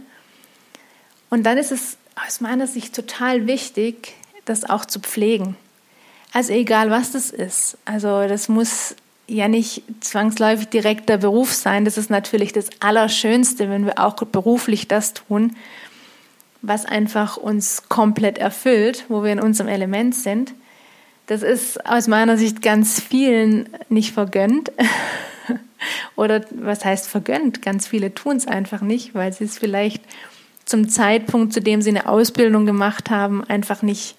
Und 1.29 1.45
dann 1.45 1.59
ist 1.59 1.73
es 1.73 1.97
aus 2.25 2.41
meiner 2.41 2.69
Sicht 2.69 2.95
total 2.95 3.49
wichtig, 3.49 4.15
das 4.45 4.63
auch 4.63 4.85
zu 4.85 5.01
pflegen. 5.01 5.57
Also 6.33 6.53
egal, 6.53 6.91
was 6.91 7.13
das 7.13 7.31
ist. 7.31 7.79
Also 7.85 8.29
das 8.29 8.49
muss 8.49 8.95
ja 9.27 9.49
nicht 9.49 9.83
zwangsläufig 10.01 10.69
direkt 10.69 11.09
der 11.09 11.17
Beruf 11.17 11.53
sein. 11.53 11.85
Das 11.85 11.99
ist 11.99 12.11
natürlich 12.11 12.53
das 12.53 12.69
Allerschönste, 12.79 13.69
wenn 13.69 13.87
wir 13.87 13.99
auch 13.99 14.15
beruflich 14.15 14.87
das 14.87 15.15
tun, 15.15 15.57
was 16.63 16.85
einfach 16.85 17.37
uns 17.37 17.89
komplett 17.89 18.39
erfüllt, 18.39 19.05
wo 19.09 19.25
wir 19.25 19.33
in 19.33 19.41
unserem 19.41 19.69
Element 19.69 20.15
sind. 20.15 20.55
Das 21.27 21.43
ist 21.43 21.85
aus 21.87 22.07
meiner 22.07 22.37
Sicht 22.37 22.63
ganz 22.63 23.01
vielen 23.01 23.69
nicht 23.89 24.13
vergönnt. 24.13 24.71
Oder 26.17 26.45
was 26.51 26.85
heißt 26.85 27.09
vergönnt? 27.09 27.63
Ganz 27.63 27.87
viele 27.87 28.15
tun 28.15 28.37
es 28.37 28.47
einfach 28.47 28.81
nicht, 28.81 29.15
weil 29.15 29.33
sie 29.33 29.45
es 29.45 29.59
vielleicht 29.59 30.03
zum 30.65 30.89
Zeitpunkt, 30.89 31.53
zu 31.53 31.61
dem 31.61 31.83
sie 31.83 31.91
eine 31.91 32.09
Ausbildung 32.09 32.67
gemacht 32.67 33.11
haben, 33.11 33.45
einfach 33.45 33.83
nicht 33.83 34.15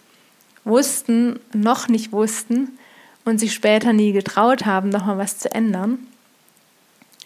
wussten, 0.64 1.40
noch 1.54 1.88
nicht 1.88 2.12
wussten 2.12 2.78
und 3.26 3.40
sich 3.40 3.54
später 3.54 3.94
nie 3.94 4.12
getraut 4.12 4.66
haben, 4.66 4.90
nochmal 4.90 5.18
was 5.18 5.40
zu 5.40 5.54
ändern. 5.54 6.00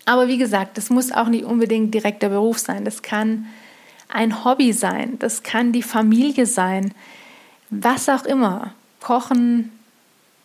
Aber 0.05 0.27
wie 0.27 0.37
gesagt, 0.37 0.77
das 0.77 0.89
muss 0.89 1.11
auch 1.11 1.27
nicht 1.27 1.45
unbedingt 1.45 1.93
direkt 1.93 2.23
der 2.23 2.29
Beruf 2.29 2.57
sein. 2.57 2.85
Das 2.85 3.01
kann 3.01 3.47
ein 4.09 4.43
Hobby 4.43 4.73
sein, 4.73 5.17
das 5.19 5.43
kann 5.43 5.71
die 5.71 5.83
Familie 5.83 6.45
sein, 6.45 6.93
was 7.69 8.09
auch 8.09 8.25
immer. 8.25 8.73
Kochen, 9.01 9.71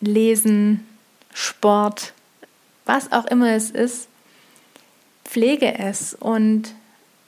Lesen, 0.01 0.85
Sport, 1.33 2.13
was 2.85 3.13
auch 3.13 3.27
immer 3.27 3.53
es 3.53 3.71
ist, 3.71 4.09
pflege 5.25 5.79
es. 5.79 6.15
Und 6.15 6.75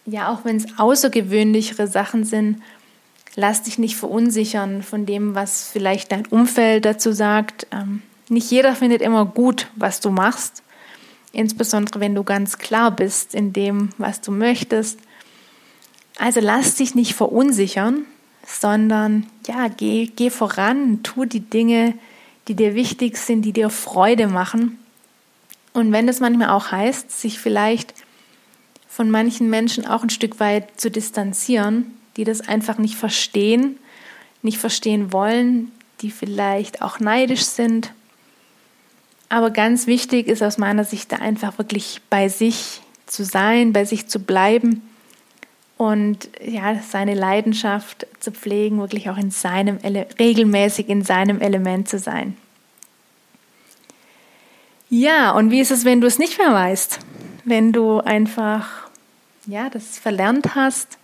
ja, 0.06 0.32
auch 0.32 0.44
wenn 0.44 0.56
es 0.56 0.78
außergewöhnlichere 0.78 1.86
Sachen 1.86 2.24
sind, 2.24 2.62
lass 3.36 3.62
dich 3.62 3.78
nicht 3.78 3.96
verunsichern 3.96 4.82
von 4.82 5.06
dem, 5.06 5.34
was 5.34 5.68
vielleicht 5.70 6.10
dein 6.10 6.26
Umfeld 6.26 6.84
dazu 6.84 7.12
sagt. 7.12 7.66
Ähm, 7.70 8.02
nicht 8.28 8.50
jeder 8.50 8.74
findet 8.74 9.02
immer 9.02 9.24
gut, 9.24 9.68
was 9.76 10.00
du 10.00 10.10
machst, 10.10 10.62
insbesondere 11.32 12.00
wenn 12.00 12.14
du 12.14 12.24
ganz 12.24 12.58
klar 12.58 12.90
bist 12.90 13.34
in 13.34 13.52
dem, 13.52 13.90
was 13.98 14.20
du 14.20 14.32
möchtest. 14.32 14.98
Also 16.18 16.40
lass 16.40 16.74
dich 16.74 16.94
nicht 16.94 17.14
verunsichern, 17.14 18.06
sondern 18.48 19.26
ja, 19.46 19.68
geh, 19.68 20.06
geh 20.06 20.30
voran, 20.30 21.02
tu 21.02 21.26
die 21.26 21.40
Dinge, 21.40 21.94
die 22.48 22.54
dir 22.54 22.74
wichtig 22.74 23.18
sind, 23.18 23.42
die 23.42 23.52
dir 23.52 23.68
Freude 23.68 24.26
machen. 24.26 24.78
Und 25.74 25.92
wenn 25.92 26.06
das 26.06 26.20
manchmal 26.20 26.48
auch 26.48 26.72
heißt, 26.72 27.10
sich 27.10 27.38
vielleicht 27.38 27.92
von 28.88 29.10
manchen 29.10 29.50
Menschen 29.50 29.86
auch 29.86 30.02
ein 30.02 30.10
Stück 30.10 30.40
weit 30.40 30.80
zu 30.80 30.90
distanzieren, 30.90 31.92
die 32.16 32.24
das 32.24 32.40
einfach 32.40 32.78
nicht 32.78 32.96
verstehen, 32.96 33.78
nicht 34.42 34.58
verstehen 34.58 35.12
wollen, 35.12 35.70
die 36.00 36.10
vielleicht 36.10 36.80
auch 36.80 37.00
neidisch 37.00 37.44
sind, 37.44 37.92
aber 39.28 39.50
ganz 39.50 39.86
wichtig 39.86 40.26
ist 40.26 40.42
aus 40.42 40.56
meiner 40.56 40.84
Sicht 40.84 41.12
da 41.12 41.16
einfach 41.16 41.58
wirklich 41.58 42.00
bei 42.08 42.30
sich 42.30 42.80
zu 43.06 43.24
sein, 43.24 43.74
bei 43.74 43.84
sich 43.84 44.08
zu 44.08 44.20
bleiben 44.20 44.87
und 45.78 46.28
ja, 46.44 46.78
seine 46.82 47.14
Leidenschaft 47.14 48.06
zu 48.20 48.30
pflegen, 48.32 48.78
wirklich 48.78 49.08
auch 49.08 49.16
in 49.16 49.30
seinem 49.30 49.78
regelmäßig 50.18 50.88
in 50.88 51.02
seinem 51.02 51.40
Element 51.40 51.88
zu 51.88 51.98
sein. 51.98 52.36
Ja, 54.90 55.30
und 55.30 55.50
wie 55.50 55.60
ist 55.60 55.70
es, 55.70 55.84
wenn 55.84 56.00
du 56.00 56.06
es 56.06 56.18
nicht 56.18 56.38
mehr 56.38 56.52
weißt? 56.52 56.98
Wenn 57.44 57.72
du 57.72 58.00
einfach 58.00 58.88
ja, 59.48 59.70
das 59.70 59.98
verlernt 59.98 60.54
hast 60.54 60.98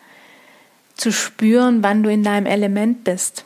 zu 0.96 1.10
spüren, 1.10 1.82
wann 1.82 2.02
du 2.02 2.10
in 2.10 2.22
deinem 2.22 2.46
Element 2.46 3.02
bist? 3.02 3.44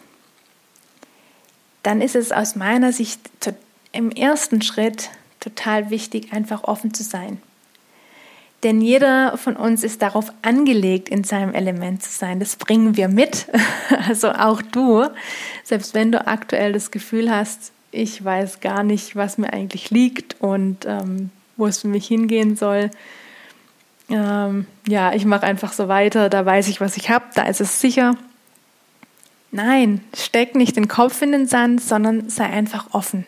Dann 1.82 2.02
ist 2.02 2.16
es 2.16 2.32
aus 2.32 2.56
meiner 2.56 2.92
Sicht 2.92 3.20
im 3.92 4.10
ersten 4.10 4.60
Schritt 4.60 5.10
total 5.40 5.90
wichtig, 5.90 6.32
einfach 6.32 6.64
offen 6.64 6.92
zu 6.92 7.04
sein. 7.04 7.40
Denn 8.64 8.80
jeder 8.80 9.36
von 9.36 9.56
uns 9.56 9.84
ist 9.84 10.02
darauf 10.02 10.32
angelegt, 10.42 11.08
in 11.08 11.22
seinem 11.22 11.54
Element 11.54 12.02
zu 12.02 12.10
sein. 12.10 12.40
Das 12.40 12.56
bringen 12.56 12.96
wir 12.96 13.08
mit. 13.08 13.46
Also 14.06 14.30
auch 14.30 14.62
du, 14.62 15.04
selbst 15.64 15.92
wenn 15.92 16.12
du 16.12 16.26
aktuell 16.26 16.72
das 16.72 16.90
Gefühl 16.90 17.30
hast, 17.30 17.72
ich 17.90 18.24
weiß 18.24 18.60
gar 18.60 18.82
nicht, 18.82 19.16
was 19.16 19.36
mir 19.36 19.52
eigentlich 19.52 19.90
liegt 19.90 20.40
und 20.40 20.86
ähm, 20.86 21.30
wo 21.56 21.66
es 21.66 21.80
für 21.80 21.88
mich 21.88 22.06
hingehen 22.06 22.56
soll. 22.56 22.90
Ähm, 24.08 24.66
ja, 24.86 25.12
ich 25.12 25.26
mache 25.26 25.44
einfach 25.44 25.72
so 25.72 25.88
weiter, 25.88 26.30
da 26.30 26.46
weiß 26.46 26.68
ich, 26.68 26.80
was 26.80 26.96
ich 26.96 27.10
habe, 27.10 27.26
da 27.34 27.42
ist 27.42 27.60
es 27.60 27.80
sicher. 27.80 28.16
Nein, 29.50 30.02
steck 30.14 30.54
nicht 30.54 30.76
den 30.76 30.88
Kopf 30.88 31.20
in 31.20 31.32
den 31.32 31.46
Sand, 31.46 31.82
sondern 31.82 32.30
sei 32.30 32.44
einfach 32.44 32.94
offen 32.94 33.26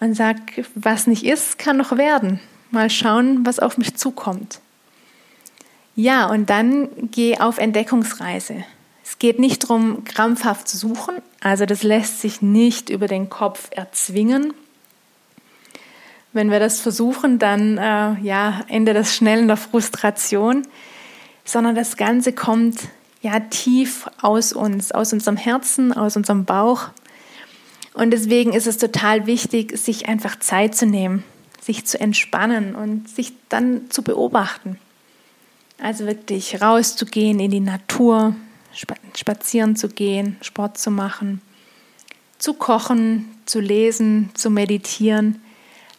und 0.00 0.14
sag, 0.14 0.36
was 0.74 1.06
nicht 1.06 1.24
ist, 1.24 1.58
kann 1.58 1.76
noch 1.76 1.96
werden. 1.96 2.40
Mal 2.74 2.90
schauen, 2.90 3.46
was 3.46 3.58
auf 3.58 3.78
mich 3.78 3.96
zukommt. 3.96 4.60
Ja, 5.96 6.26
und 6.26 6.50
dann 6.50 6.88
geh 7.10 7.38
auf 7.38 7.58
Entdeckungsreise. 7.58 8.64
Es 9.04 9.18
geht 9.18 9.38
nicht 9.38 9.64
darum, 9.64 10.04
krampfhaft 10.04 10.68
zu 10.68 10.76
suchen, 10.76 11.16
also 11.40 11.66
das 11.66 11.82
lässt 11.82 12.20
sich 12.20 12.42
nicht 12.42 12.90
über 12.90 13.06
den 13.06 13.30
Kopf 13.30 13.68
erzwingen. 13.70 14.52
Wenn 16.32 16.50
wir 16.50 16.58
das 16.58 16.80
versuchen, 16.80 17.38
dann 17.38 17.78
äh, 17.78 18.18
ja, 18.20 18.62
endet 18.68 18.96
das 18.96 19.14
schnell 19.14 19.40
in 19.40 19.46
der 19.48 19.56
Frustration, 19.56 20.66
sondern 21.44 21.74
das 21.74 21.96
Ganze 21.96 22.32
kommt 22.32 22.80
ja 23.22 23.40
tief 23.40 24.08
aus 24.20 24.52
uns, 24.52 24.90
aus 24.90 25.12
unserem 25.12 25.36
Herzen, 25.36 25.92
aus 25.92 26.16
unserem 26.16 26.44
Bauch 26.44 26.90
und 27.94 28.10
deswegen 28.10 28.52
ist 28.52 28.66
es 28.66 28.76
total 28.76 29.26
wichtig, 29.26 29.78
sich 29.78 30.08
einfach 30.08 30.38
Zeit 30.40 30.74
zu 30.74 30.84
nehmen, 30.84 31.22
sich 31.64 31.86
zu 31.86 31.98
entspannen 31.98 32.74
und 32.74 33.08
sich 33.08 33.32
dann 33.48 33.90
zu 33.90 34.02
beobachten. 34.02 34.78
Also 35.78 36.06
wirklich 36.06 36.60
rauszugehen 36.60 37.40
in 37.40 37.50
die 37.50 37.60
Natur, 37.60 38.36
spazieren 39.16 39.74
zu 39.74 39.88
gehen, 39.88 40.36
Sport 40.42 40.78
zu 40.78 40.90
machen, 40.90 41.40
zu 42.38 42.54
kochen, 42.54 43.30
zu 43.46 43.60
lesen, 43.60 44.30
zu 44.34 44.50
meditieren. 44.50 45.40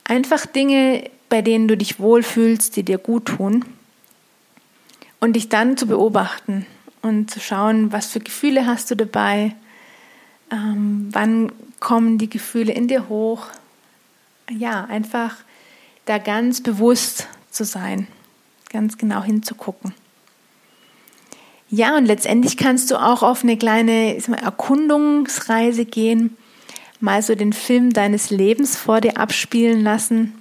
Einfach 0.03 0.45
Dinge, 0.45 1.09
bei 1.29 1.41
denen 1.41 1.67
du 1.67 1.75
dich 1.75 1.99
wohlfühlst, 1.99 2.75
die 2.75 2.83
dir 2.83 2.99
gut 2.99 3.25
tun. 3.25 3.65
Und 5.19 5.33
dich 5.33 5.49
dann 5.49 5.77
zu 5.77 5.87
beobachten 5.87 6.67
und 7.01 7.31
zu 7.31 7.39
schauen, 7.39 7.91
was 7.91 8.07
für 8.07 8.19
Gefühle 8.19 8.67
hast 8.67 8.91
du 8.91 8.95
dabei, 8.95 9.55
ähm, 10.51 11.09
wann 11.11 11.51
kommen 11.79 12.19
die 12.19 12.29
Gefühle 12.29 12.73
in 12.73 12.87
dir 12.87 13.09
hoch. 13.09 13.47
Ja, 14.49 14.85
einfach 14.85 15.37
da 16.05 16.17
ganz 16.17 16.61
bewusst 16.61 17.27
zu 17.51 17.65
sein, 17.65 18.07
ganz 18.69 18.97
genau 18.97 19.23
hinzugucken. 19.23 19.93
Ja, 21.69 21.97
und 21.97 22.05
letztendlich 22.05 22.57
kannst 22.57 22.91
du 22.91 22.95
auch 22.95 23.23
auf 23.23 23.43
eine 23.43 23.57
kleine 23.57 24.21
mal, 24.27 24.37
Erkundungsreise 24.37 25.85
gehen, 25.85 26.37
mal 26.99 27.21
so 27.21 27.35
den 27.35 27.53
Film 27.53 27.91
deines 27.91 28.29
Lebens 28.29 28.77
vor 28.77 29.01
dir 29.01 29.17
abspielen 29.17 29.83
lassen 29.83 30.33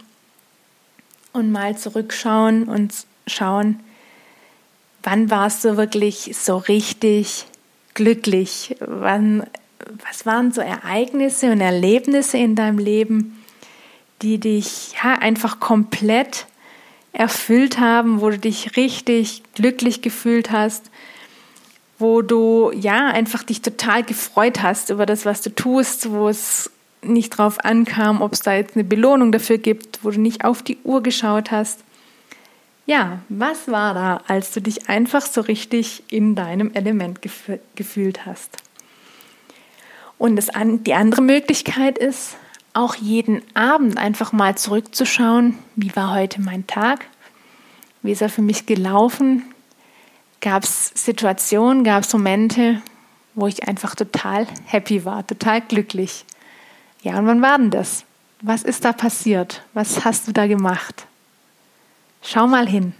und 1.33 1.51
mal 1.51 1.77
zurückschauen 1.77 2.65
und 2.65 2.93
schauen, 3.27 3.81
wann 5.03 5.31
warst 5.31 5.65
du 5.65 5.77
wirklich 5.77 6.31
so 6.39 6.59
richtig 6.59 7.47
glücklich? 7.95 8.77
Wann, 8.81 9.45
was 10.09 10.27
waren 10.27 10.53
so 10.53 10.61
Ereignisse 10.61 11.51
und 11.51 11.61
Erlebnisse 11.61 12.37
in 12.37 12.55
deinem 12.55 12.79
Leben, 12.79 13.44
die 14.25 14.39
dich 14.39 14.95
ja 15.05 15.13
einfach 15.13 15.61
komplett 15.61 16.47
erfüllt 17.13 17.79
haben, 17.79 18.23
wo 18.23 18.31
du 18.31 18.39
dich 18.39 18.77
richtig 18.77 19.43
glücklich 19.55 20.01
gefühlt 20.01 20.51
hast, 20.51 20.91
wo 21.99 22.23
du 22.23 22.73
ja 22.75 23.09
einfach 23.09 23.43
dich 23.43 23.61
total 23.61 24.03
gefreut 24.03 24.63
hast 24.63 24.89
über 24.89 25.05
das, 25.07 25.27
was 25.27 25.43
du 25.43 25.55
tust, 25.55 26.11
wo 26.11 26.29
es 26.29 26.71
nicht 27.03 27.31
drauf 27.37 27.63
ankam, 27.65 28.23
ob 28.23 28.33
es 28.33 28.41
da 28.41 28.55
jetzt 28.55 28.77
eine 28.77 28.85
Belohnung 28.85 29.31
dafür 29.31 29.59
gibt, 29.59 30.03
wo 30.03 30.11
du 30.11 30.19
nicht 30.19 30.45
auf 30.45 30.63
die 30.63 30.79
Uhr 30.85 31.03
geschaut 31.03 31.51
hast. 31.51 31.81
Ja, 32.87 33.21
was 33.29 33.69
war 33.69 33.93
da, 33.93 34.23
als 34.27 34.53
du 34.53 34.61
dich 34.61 34.89
einfach 34.89 35.23
so 35.23 35.43
richtig 35.43 36.03
in 36.09 36.35
deinem 36.35 36.73
Element 36.73 37.21
gef 37.21 37.51
gefühlt 37.75 38.25
hast? 38.25 38.57
Und 40.17 40.37
das 40.37 40.49
an, 40.49 40.83
die 40.83 40.95
andere 40.95 41.23
Möglichkeit 41.23 41.99
ist, 41.99 42.37
auch 42.75 42.97
jeden 42.97 43.41
Abend 43.55 43.97
einfach 43.97 44.33
mal 44.33 44.57
zurückzuschauen, 44.57 45.57
wie 45.77 45.95
war 45.97 46.15
heute 46.15 46.41
mein 46.41 46.67
Tag, 46.67 47.07
wie 48.03 48.13
ist 48.13 48.21
er 48.21 48.29
für 48.29 48.43
mich 48.43 48.67
gelaufen, 48.67 49.45
gab 50.41 50.65
es 50.65 50.91
Situationen, 50.95 51.85
gab 51.85 52.03
es 52.03 52.13
Momente, 52.13 52.83
wo 53.35 53.47
ich 53.47 53.67
einfach 53.67 53.95
total 53.95 54.47
happy 54.67 55.05
war, 55.05 55.27
total 55.27 55.61
glücklich. 55.61 56.25
Ja, 57.03 57.19
und 57.19 57.27
wann 57.27 57.43
war 57.43 57.59
denn 57.59 57.71
das? 57.71 58.05
Was 58.43 58.63
ist 58.63 58.85
da 58.85 58.93
passiert? 58.93 59.63
Was 59.73 60.05
hast 60.05 60.29
du 60.29 60.33
da 60.33 60.47
gemacht? 60.47 61.07
Schau 62.23 62.47
mal 62.47 62.69
hin. 62.69 62.93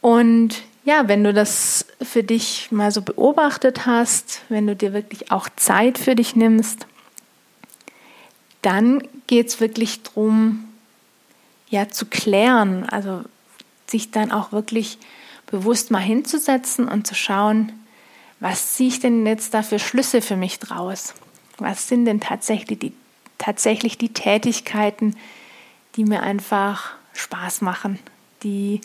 Und 0.00 0.62
ja, 0.84 1.08
wenn 1.08 1.24
du 1.24 1.32
das 1.32 1.86
für 2.00 2.22
dich 2.22 2.70
mal 2.70 2.90
so 2.90 3.02
beobachtet 3.02 3.86
hast, 3.86 4.42
wenn 4.48 4.66
du 4.66 4.76
dir 4.76 4.92
wirklich 4.92 5.30
auch 5.30 5.48
Zeit 5.56 5.96
für 5.98 6.14
dich 6.14 6.34
nimmst, 6.36 6.86
dann 8.62 9.06
geht 9.26 9.48
es 9.48 9.60
wirklich 9.60 10.02
darum, 10.02 10.64
ja, 11.68 11.88
zu 11.88 12.06
klären, 12.06 12.88
also 12.88 13.22
sich 13.86 14.10
dann 14.10 14.30
auch 14.30 14.52
wirklich 14.52 14.98
bewusst 15.46 15.90
mal 15.90 16.00
hinzusetzen 16.00 16.88
und 16.88 17.06
zu 17.06 17.14
schauen, 17.14 17.72
was 18.40 18.74
ziehe 18.74 18.88
ich 18.88 19.00
denn 19.00 19.26
jetzt 19.26 19.54
da 19.54 19.62
für 19.62 19.78
Schlüsse 19.78 20.20
für 20.20 20.36
mich 20.36 20.58
draus? 20.58 21.14
Was 21.58 21.88
sind 21.88 22.06
denn 22.06 22.20
tatsächlich 22.20 22.78
die, 22.78 22.92
tatsächlich 23.38 23.98
die 23.98 24.12
Tätigkeiten, 24.12 25.16
die 25.94 26.04
mir 26.04 26.22
einfach 26.22 26.92
Spaß 27.12 27.60
machen, 27.60 27.98
die 28.42 28.80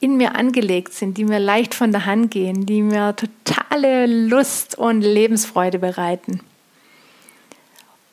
in 0.00 0.16
mir 0.16 0.36
angelegt 0.36 0.92
sind, 0.92 1.16
die 1.16 1.24
mir 1.24 1.38
leicht 1.38 1.74
von 1.74 1.90
der 1.90 2.06
Hand 2.06 2.30
gehen, 2.30 2.66
die 2.66 2.82
mir 2.82 3.16
totale 3.16 4.06
Lust 4.06 4.76
und 4.76 5.00
Lebensfreude 5.00 5.78
bereiten. 5.78 6.40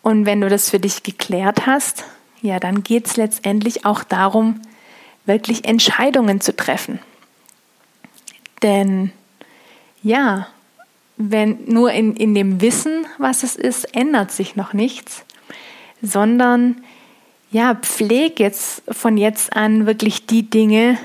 Und 0.02 0.26
wenn 0.26 0.42
du 0.42 0.50
das 0.50 0.70
für 0.70 0.80
dich 0.80 1.04
geklärt 1.04 1.68
hast, 1.68 2.06
ja, 2.42 2.60
dann 2.60 2.84
geht 2.84 3.08
es 3.08 3.18
letztendlich 3.18 3.86
auch 3.86 4.04
darum, 4.04 4.62
wirklich 5.26 5.66
Entscheidungen 5.66 6.42
zu 6.42 6.56
treffen. 6.56 7.00
Denn 8.64 9.12
ja, 10.02 10.48
wenn 11.18 11.66
nur 11.66 11.92
in, 11.92 12.16
in 12.16 12.34
dem 12.34 12.62
Wissen, 12.62 13.06
was 13.20 13.44
es 13.44 13.56
ist, 13.56 13.96
ändert 13.96 14.32
sich 14.32 14.56
noch 14.56 14.74
nichts, 14.74 15.24
sondern 16.02 16.84
ja, 17.52 17.76
pfleg 17.76 18.40
jetzt 18.40 18.82
von 18.90 19.18
jetzt 19.18 19.56
an 19.56 19.86
wirklich 19.86 20.26
die 20.26 20.50
Dinge, 20.50 20.98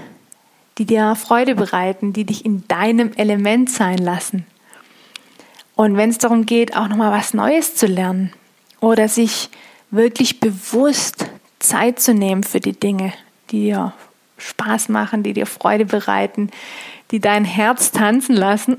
die 0.79 0.87
dir 0.87 1.17
Freude 1.17 1.55
bereiten, 1.55 2.13
die 2.13 2.25
dich 2.25 2.47
in 2.47 2.67
deinem 2.69 3.13
Element 3.17 3.69
sein 3.71 3.99
lassen. 3.99 4.47
Und 5.75 5.97
wenn 5.99 6.09
es 6.09 6.19
darum 6.19 6.47
geht, 6.47 6.77
auch 6.77 6.89
nochmal 6.89 7.13
was 7.13 7.35
Neues 7.35 7.75
zu 7.75 7.87
lernen 7.87 8.33
oder 8.81 9.09
sich 9.09 9.51
wirklich 9.91 10.41
bewusst 10.41 11.27
Zeit 11.59 12.01
zu 12.01 12.15
nehmen 12.15 12.43
für 12.43 12.61
die 12.61 12.79
Dinge, 12.79 13.13
die 13.51 13.63
dir 13.63 13.93
Spaß 14.39 14.89
machen, 14.89 15.23
die 15.23 15.33
dir 15.33 15.47
Freude 15.47 15.87
bereiten, 15.87 16.51
die 17.11 17.21
dein 17.21 17.45
Herz 17.45 17.91
tanzen 17.91 18.35
lassen. 18.37 18.77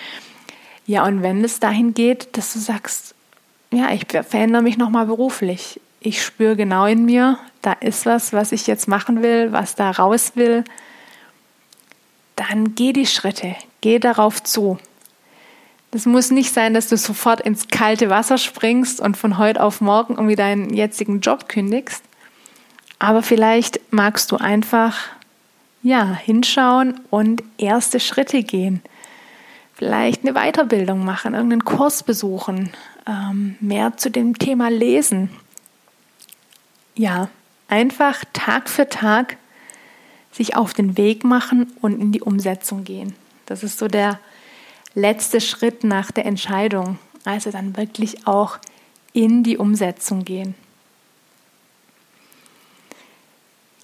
ja, 0.86 1.04
und 1.04 1.22
wenn 1.22 1.44
es 1.44 1.60
dahin 1.60 1.94
geht, 1.94 2.36
dass 2.36 2.52
du 2.52 2.58
sagst, 2.58 3.14
ja, 3.72 3.90
ich 3.90 4.06
verändere 4.10 4.62
mich 4.62 4.76
nochmal 4.76 5.06
beruflich. 5.06 5.80
Ich 6.00 6.22
spüre 6.22 6.56
genau 6.56 6.86
in 6.86 7.04
mir, 7.04 7.38
da 7.62 7.72
ist 7.72 8.06
was, 8.06 8.32
was 8.32 8.52
ich 8.52 8.66
jetzt 8.66 8.86
machen 8.86 9.22
will, 9.22 9.52
was 9.52 9.74
da 9.74 9.90
raus 9.90 10.32
will. 10.34 10.62
Dann 12.36 12.74
geh 12.74 12.92
die 12.92 13.06
Schritte, 13.06 13.56
geh 13.80 13.98
darauf 13.98 14.42
zu. 14.42 14.78
Das 15.96 16.04
muss 16.04 16.30
nicht 16.30 16.52
sein, 16.52 16.74
dass 16.74 16.88
du 16.88 16.98
sofort 16.98 17.40
ins 17.40 17.68
kalte 17.68 18.10
Wasser 18.10 18.36
springst 18.36 19.00
und 19.00 19.16
von 19.16 19.38
heute 19.38 19.62
auf 19.62 19.80
morgen 19.80 20.16
irgendwie 20.16 20.36
deinen 20.36 20.74
jetzigen 20.74 21.20
Job 21.20 21.48
kündigst, 21.48 22.04
aber 22.98 23.22
vielleicht 23.22 23.80
magst 23.90 24.30
du 24.30 24.36
einfach 24.36 24.98
ja, 25.82 26.12
hinschauen 26.12 27.00
und 27.08 27.42
erste 27.56 27.98
Schritte 27.98 28.42
gehen. 28.42 28.82
Vielleicht 29.72 30.22
eine 30.22 30.34
Weiterbildung 30.34 31.02
machen, 31.02 31.32
irgendeinen 31.32 31.64
Kurs 31.64 32.02
besuchen, 32.02 32.74
ähm, 33.06 33.56
mehr 33.60 33.96
zu 33.96 34.10
dem 34.10 34.38
Thema 34.38 34.68
lesen. 34.68 35.30
Ja, 36.94 37.30
einfach 37.68 38.22
Tag 38.34 38.68
für 38.68 38.90
Tag 38.90 39.38
sich 40.30 40.56
auf 40.56 40.74
den 40.74 40.98
Weg 40.98 41.24
machen 41.24 41.72
und 41.80 41.98
in 41.98 42.12
die 42.12 42.20
Umsetzung 42.20 42.84
gehen. 42.84 43.14
Das 43.46 43.62
ist 43.62 43.78
so 43.78 43.88
der 43.88 44.20
letzte 44.96 45.40
Schritt 45.40 45.84
nach 45.84 46.10
der 46.10 46.26
Entscheidung. 46.26 46.98
Also 47.24 47.52
dann 47.52 47.76
wirklich 47.76 48.26
auch 48.26 48.58
in 49.12 49.44
die 49.44 49.58
Umsetzung 49.58 50.24
gehen. 50.24 50.54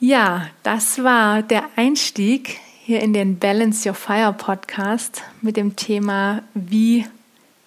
Ja, 0.00 0.48
das 0.64 1.04
war 1.04 1.42
der 1.42 1.64
Einstieg 1.76 2.58
hier 2.84 3.00
in 3.00 3.12
den 3.12 3.38
Balance 3.38 3.88
Your 3.88 3.94
Fire 3.94 4.32
Podcast 4.32 5.22
mit 5.40 5.56
dem 5.56 5.76
Thema, 5.76 6.42
wie 6.54 7.06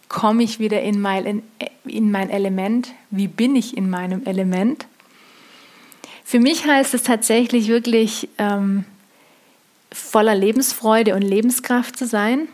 komme 0.09 0.43
ich 0.43 0.59
wieder 0.59 0.81
in 0.81 0.99
mein, 0.99 1.43
in 1.85 2.11
mein 2.11 2.29
Element, 2.29 2.91
wie 3.09 3.27
bin 3.27 3.55
ich 3.55 3.77
in 3.77 3.89
meinem 3.89 4.25
Element. 4.25 4.85
Für 6.25 6.39
mich 6.39 6.65
heißt 6.65 6.93
es 6.93 7.03
tatsächlich 7.03 7.67
wirklich 7.67 8.27
ähm, 8.37 8.83
voller 9.91 10.35
Lebensfreude 10.35 11.15
und 11.15 11.21
Lebenskraft 11.21 11.97
zu 11.97 12.05
sein. 12.05 12.49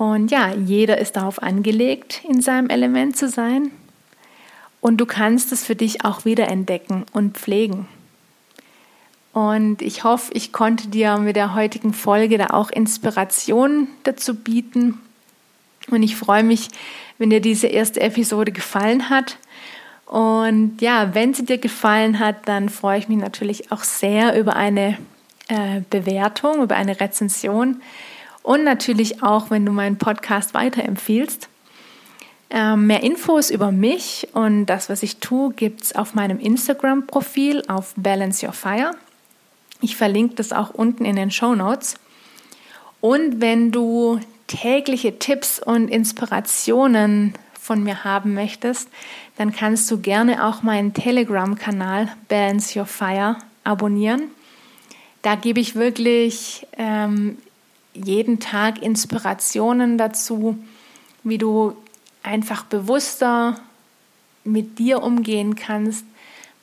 Und 0.00 0.30
ja, 0.30 0.54
jeder 0.54 0.96
ist 0.96 1.16
darauf 1.16 1.42
angelegt, 1.42 2.22
in 2.26 2.40
seinem 2.40 2.70
Element 2.70 3.18
zu 3.18 3.28
sein. 3.28 3.70
Und 4.80 4.96
du 4.96 5.04
kannst 5.04 5.52
es 5.52 5.62
für 5.62 5.76
dich 5.76 6.06
auch 6.06 6.24
wieder 6.24 6.48
entdecken 6.48 7.04
und 7.12 7.36
pflegen. 7.36 7.86
Und 9.34 9.82
ich 9.82 10.02
hoffe, 10.02 10.32
ich 10.32 10.54
konnte 10.54 10.88
dir 10.88 11.18
mit 11.18 11.36
der 11.36 11.54
heutigen 11.54 11.92
Folge 11.92 12.38
da 12.38 12.46
auch 12.46 12.70
Inspiration 12.70 13.88
dazu 14.04 14.36
bieten. 14.36 14.98
Und 15.90 16.02
ich 16.02 16.16
freue 16.16 16.44
mich, 16.44 16.68
wenn 17.18 17.28
dir 17.28 17.42
diese 17.42 17.66
erste 17.66 18.00
Episode 18.00 18.52
gefallen 18.52 19.10
hat. 19.10 19.36
Und 20.06 20.80
ja, 20.80 21.14
wenn 21.14 21.34
sie 21.34 21.44
dir 21.44 21.58
gefallen 21.58 22.20
hat, 22.20 22.48
dann 22.48 22.70
freue 22.70 23.00
ich 23.00 23.08
mich 23.08 23.18
natürlich 23.18 23.70
auch 23.70 23.84
sehr 23.84 24.40
über 24.40 24.56
eine 24.56 24.96
äh, 25.48 25.82
Bewertung, 25.90 26.62
über 26.62 26.76
eine 26.76 26.98
Rezension 26.98 27.82
und 28.50 28.64
natürlich 28.64 29.22
auch, 29.22 29.48
wenn 29.50 29.64
du 29.64 29.70
meinen 29.70 29.96
Podcast 29.96 30.54
weiterempfiehlst. 30.54 31.48
Äh, 32.50 32.74
mehr 32.74 33.04
Infos 33.04 33.48
über 33.48 33.70
mich 33.70 34.26
und 34.32 34.66
das, 34.66 34.88
was 34.88 35.04
ich 35.04 35.18
tue, 35.18 35.52
gibt 35.52 35.82
es 35.82 35.94
auf 35.94 36.14
meinem 36.14 36.40
Instagram-Profil 36.40 37.62
auf 37.68 37.94
Balance 37.96 38.44
Your 38.44 38.52
Fire. 38.52 38.90
Ich 39.80 39.94
verlinke 39.94 40.34
das 40.34 40.52
auch 40.52 40.70
unten 40.70 41.04
in 41.04 41.14
den 41.14 41.30
Show 41.30 41.54
Notes. 41.54 41.94
Und 43.00 43.40
wenn 43.40 43.70
du 43.70 44.18
tägliche 44.48 45.20
Tipps 45.20 45.60
und 45.60 45.86
Inspirationen 45.86 47.34
von 47.52 47.84
mir 47.84 48.02
haben 48.02 48.34
möchtest, 48.34 48.88
dann 49.36 49.52
kannst 49.52 49.88
du 49.92 50.00
gerne 50.00 50.44
auch 50.44 50.64
meinen 50.64 50.92
Telegram-Kanal 50.92 52.08
Balance 52.26 52.76
Your 52.76 52.86
Fire 52.86 53.36
abonnieren. 53.62 54.22
Da 55.22 55.36
gebe 55.36 55.60
ich 55.60 55.76
wirklich 55.76 56.66
ähm, 56.76 57.38
jeden 57.94 58.40
Tag 58.40 58.82
Inspirationen 58.82 59.98
dazu, 59.98 60.58
wie 61.22 61.38
du 61.38 61.76
einfach 62.22 62.64
bewusster 62.64 63.56
mit 64.44 64.78
dir 64.78 65.02
umgehen 65.02 65.54
kannst, 65.56 66.04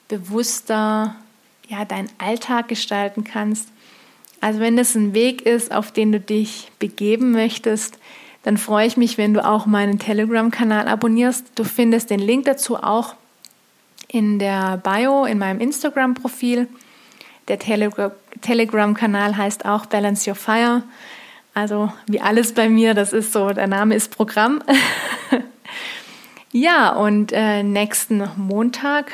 bewusster 0.07 1.15
ja, 1.67 1.85
deinen 1.85 2.09
Alltag 2.17 2.67
gestalten 2.67 3.23
kannst. 3.23 3.69
Also 4.39 4.59
wenn 4.59 4.77
das 4.77 4.95
ein 4.95 5.13
Weg 5.13 5.41
ist, 5.41 5.71
auf 5.71 5.91
den 5.91 6.11
du 6.11 6.19
dich 6.19 6.71
begeben 6.79 7.31
möchtest, 7.31 7.97
dann 8.43 8.57
freue 8.57 8.87
ich 8.87 8.95
mich, 8.95 9.17
wenn 9.17 9.33
du 9.33 9.43
auch 9.43 9.65
meinen 9.65 9.99
Telegram-Kanal 9.99 10.87
abonnierst. 10.87 11.45
Du 11.55 11.63
findest 11.63 12.09
den 12.09 12.19
Link 12.19 12.45
dazu 12.45 12.77
auch 12.77 13.15
in 14.07 14.39
der 14.39 14.77
Bio, 14.77 15.25
in 15.25 15.37
meinem 15.37 15.59
Instagram-Profil. 15.59 16.67
Der 17.49 17.59
Telegram-Kanal 17.59 19.35
heißt 19.35 19.65
auch 19.65 19.87
Balance 19.87 20.29
Your 20.29 20.35
Fire. 20.35 20.83
Also 21.57 21.91
wie 22.05 22.21
alles 22.21 22.53
bei 22.53 22.69
mir, 22.69 22.93
das 22.93 23.13
ist 23.13 23.33
so, 23.33 23.49
der 23.49 23.65
Name 23.65 23.95
ist 23.95 24.15
Programm. 24.15 24.61
ja, 26.51 26.91
und 26.91 27.31
äh, 27.31 27.63
nächsten 27.63 28.29
Montag 28.35 29.11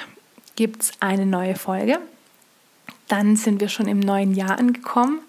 gibt 0.57 0.81
es 0.83 0.91
eine 0.99 1.25
neue 1.25 1.55
Folge. 1.55 1.99
Dann 3.07 3.37
sind 3.37 3.61
wir 3.61 3.69
schon 3.69 3.87
im 3.87 4.01
neuen 4.01 4.33
Jahr 4.33 4.59
angekommen. 4.59 5.19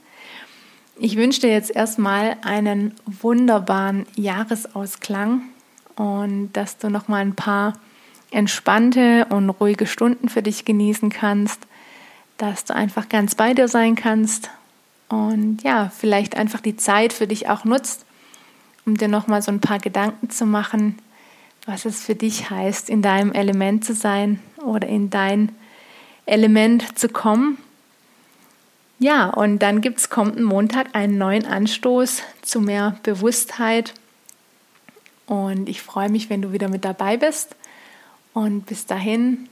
Ich 0.98 1.16
wünsche 1.16 1.42
dir 1.42 1.52
jetzt 1.52 1.70
erstmal 1.70 2.36
einen 2.42 2.96
wunderbaren 3.06 4.06
Jahresausklang 4.16 5.42
und 5.94 6.52
dass 6.54 6.78
du 6.78 6.90
noch 6.90 7.06
mal 7.06 7.20
ein 7.20 7.36
paar 7.36 7.74
entspannte 8.32 9.26
und 9.26 9.50
ruhige 9.50 9.86
Stunden 9.86 10.28
für 10.28 10.42
dich 10.42 10.64
genießen 10.64 11.10
kannst, 11.10 11.60
dass 12.38 12.64
du 12.64 12.74
einfach 12.74 13.08
ganz 13.08 13.36
bei 13.36 13.54
dir 13.54 13.68
sein 13.68 13.94
kannst 13.94 14.50
und 15.08 15.62
ja, 15.62 15.90
vielleicht 15.96 16.36
einfach 16.36 16.60
die 16.60 16.76
Zeit 16.76 17.12
für 17.12 17.26
dich 17.26 17.48
auch 17.48 17.64
nutzt, 17.64 18.04
um 18.86 18.96
dir 18.96 19.08
noch 19.08 19.26
mal 19.26 19.42
so 19.42 19.52
ein 19.52 19.60
paar 19.60 19.78
Gedanken 19.78 20.30
zu 20.30 20.46
machen, 20.46 20.98
was 21.66 21.84
es 21.84 22.02
für 22.02 22.14
dich 22.14 22.50
heißt, 22.50 22.90
in 22.90 23.02
deinem 23.02 23.32
Element 23.32 23.84
zu 23.84 23.94
sein 23.94 24.40
oder 24.62 24.86
in 24.88 25.10
dein 25.10 25.50
Element 26.26 26.98
zu 26.98 27.08
kommen 27.08 27.58
ja, 28.98 29.28
und 29.28 29.58
dann 29.58 29.80
gibt 29.80 29.98
es 29.98 30.08
kommenden 30.08 30.44
Montag 30.44 30.94
einen 30.94 31.18
neuen 31.18 31.46
Anstoß 31.46 32.22
zu 32.42 32.60
mehr 32.60 32.98
Bewusstheit. 33.02 33.92
Und 35.26 35.68
ich 35.68 35.82
freue 35.82 36.08
mich, 36.08 36.30
wenn 36.30 36.42
du 36.42 36.52
wieder 36.52 36.68
mit 36.68 36.84
dabei 36.84 37.16
bist. 37.16 37.56
Und 38.32 38.66
bis 38.66 38.86
dahin 38.86 39.48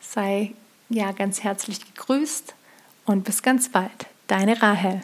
sei 0.00 0.52
ja 0.88 1.12
ganz 1.12 1.42
herzlich 1.42 1.84
gegrüßt 1.84 2.54
und 3.06 3.24
bis 3.24 3.42
ganz 3.42 3.70
bald. 3.70 4.06
Deine 4.32 4.62
Rahel. 4.62 5.02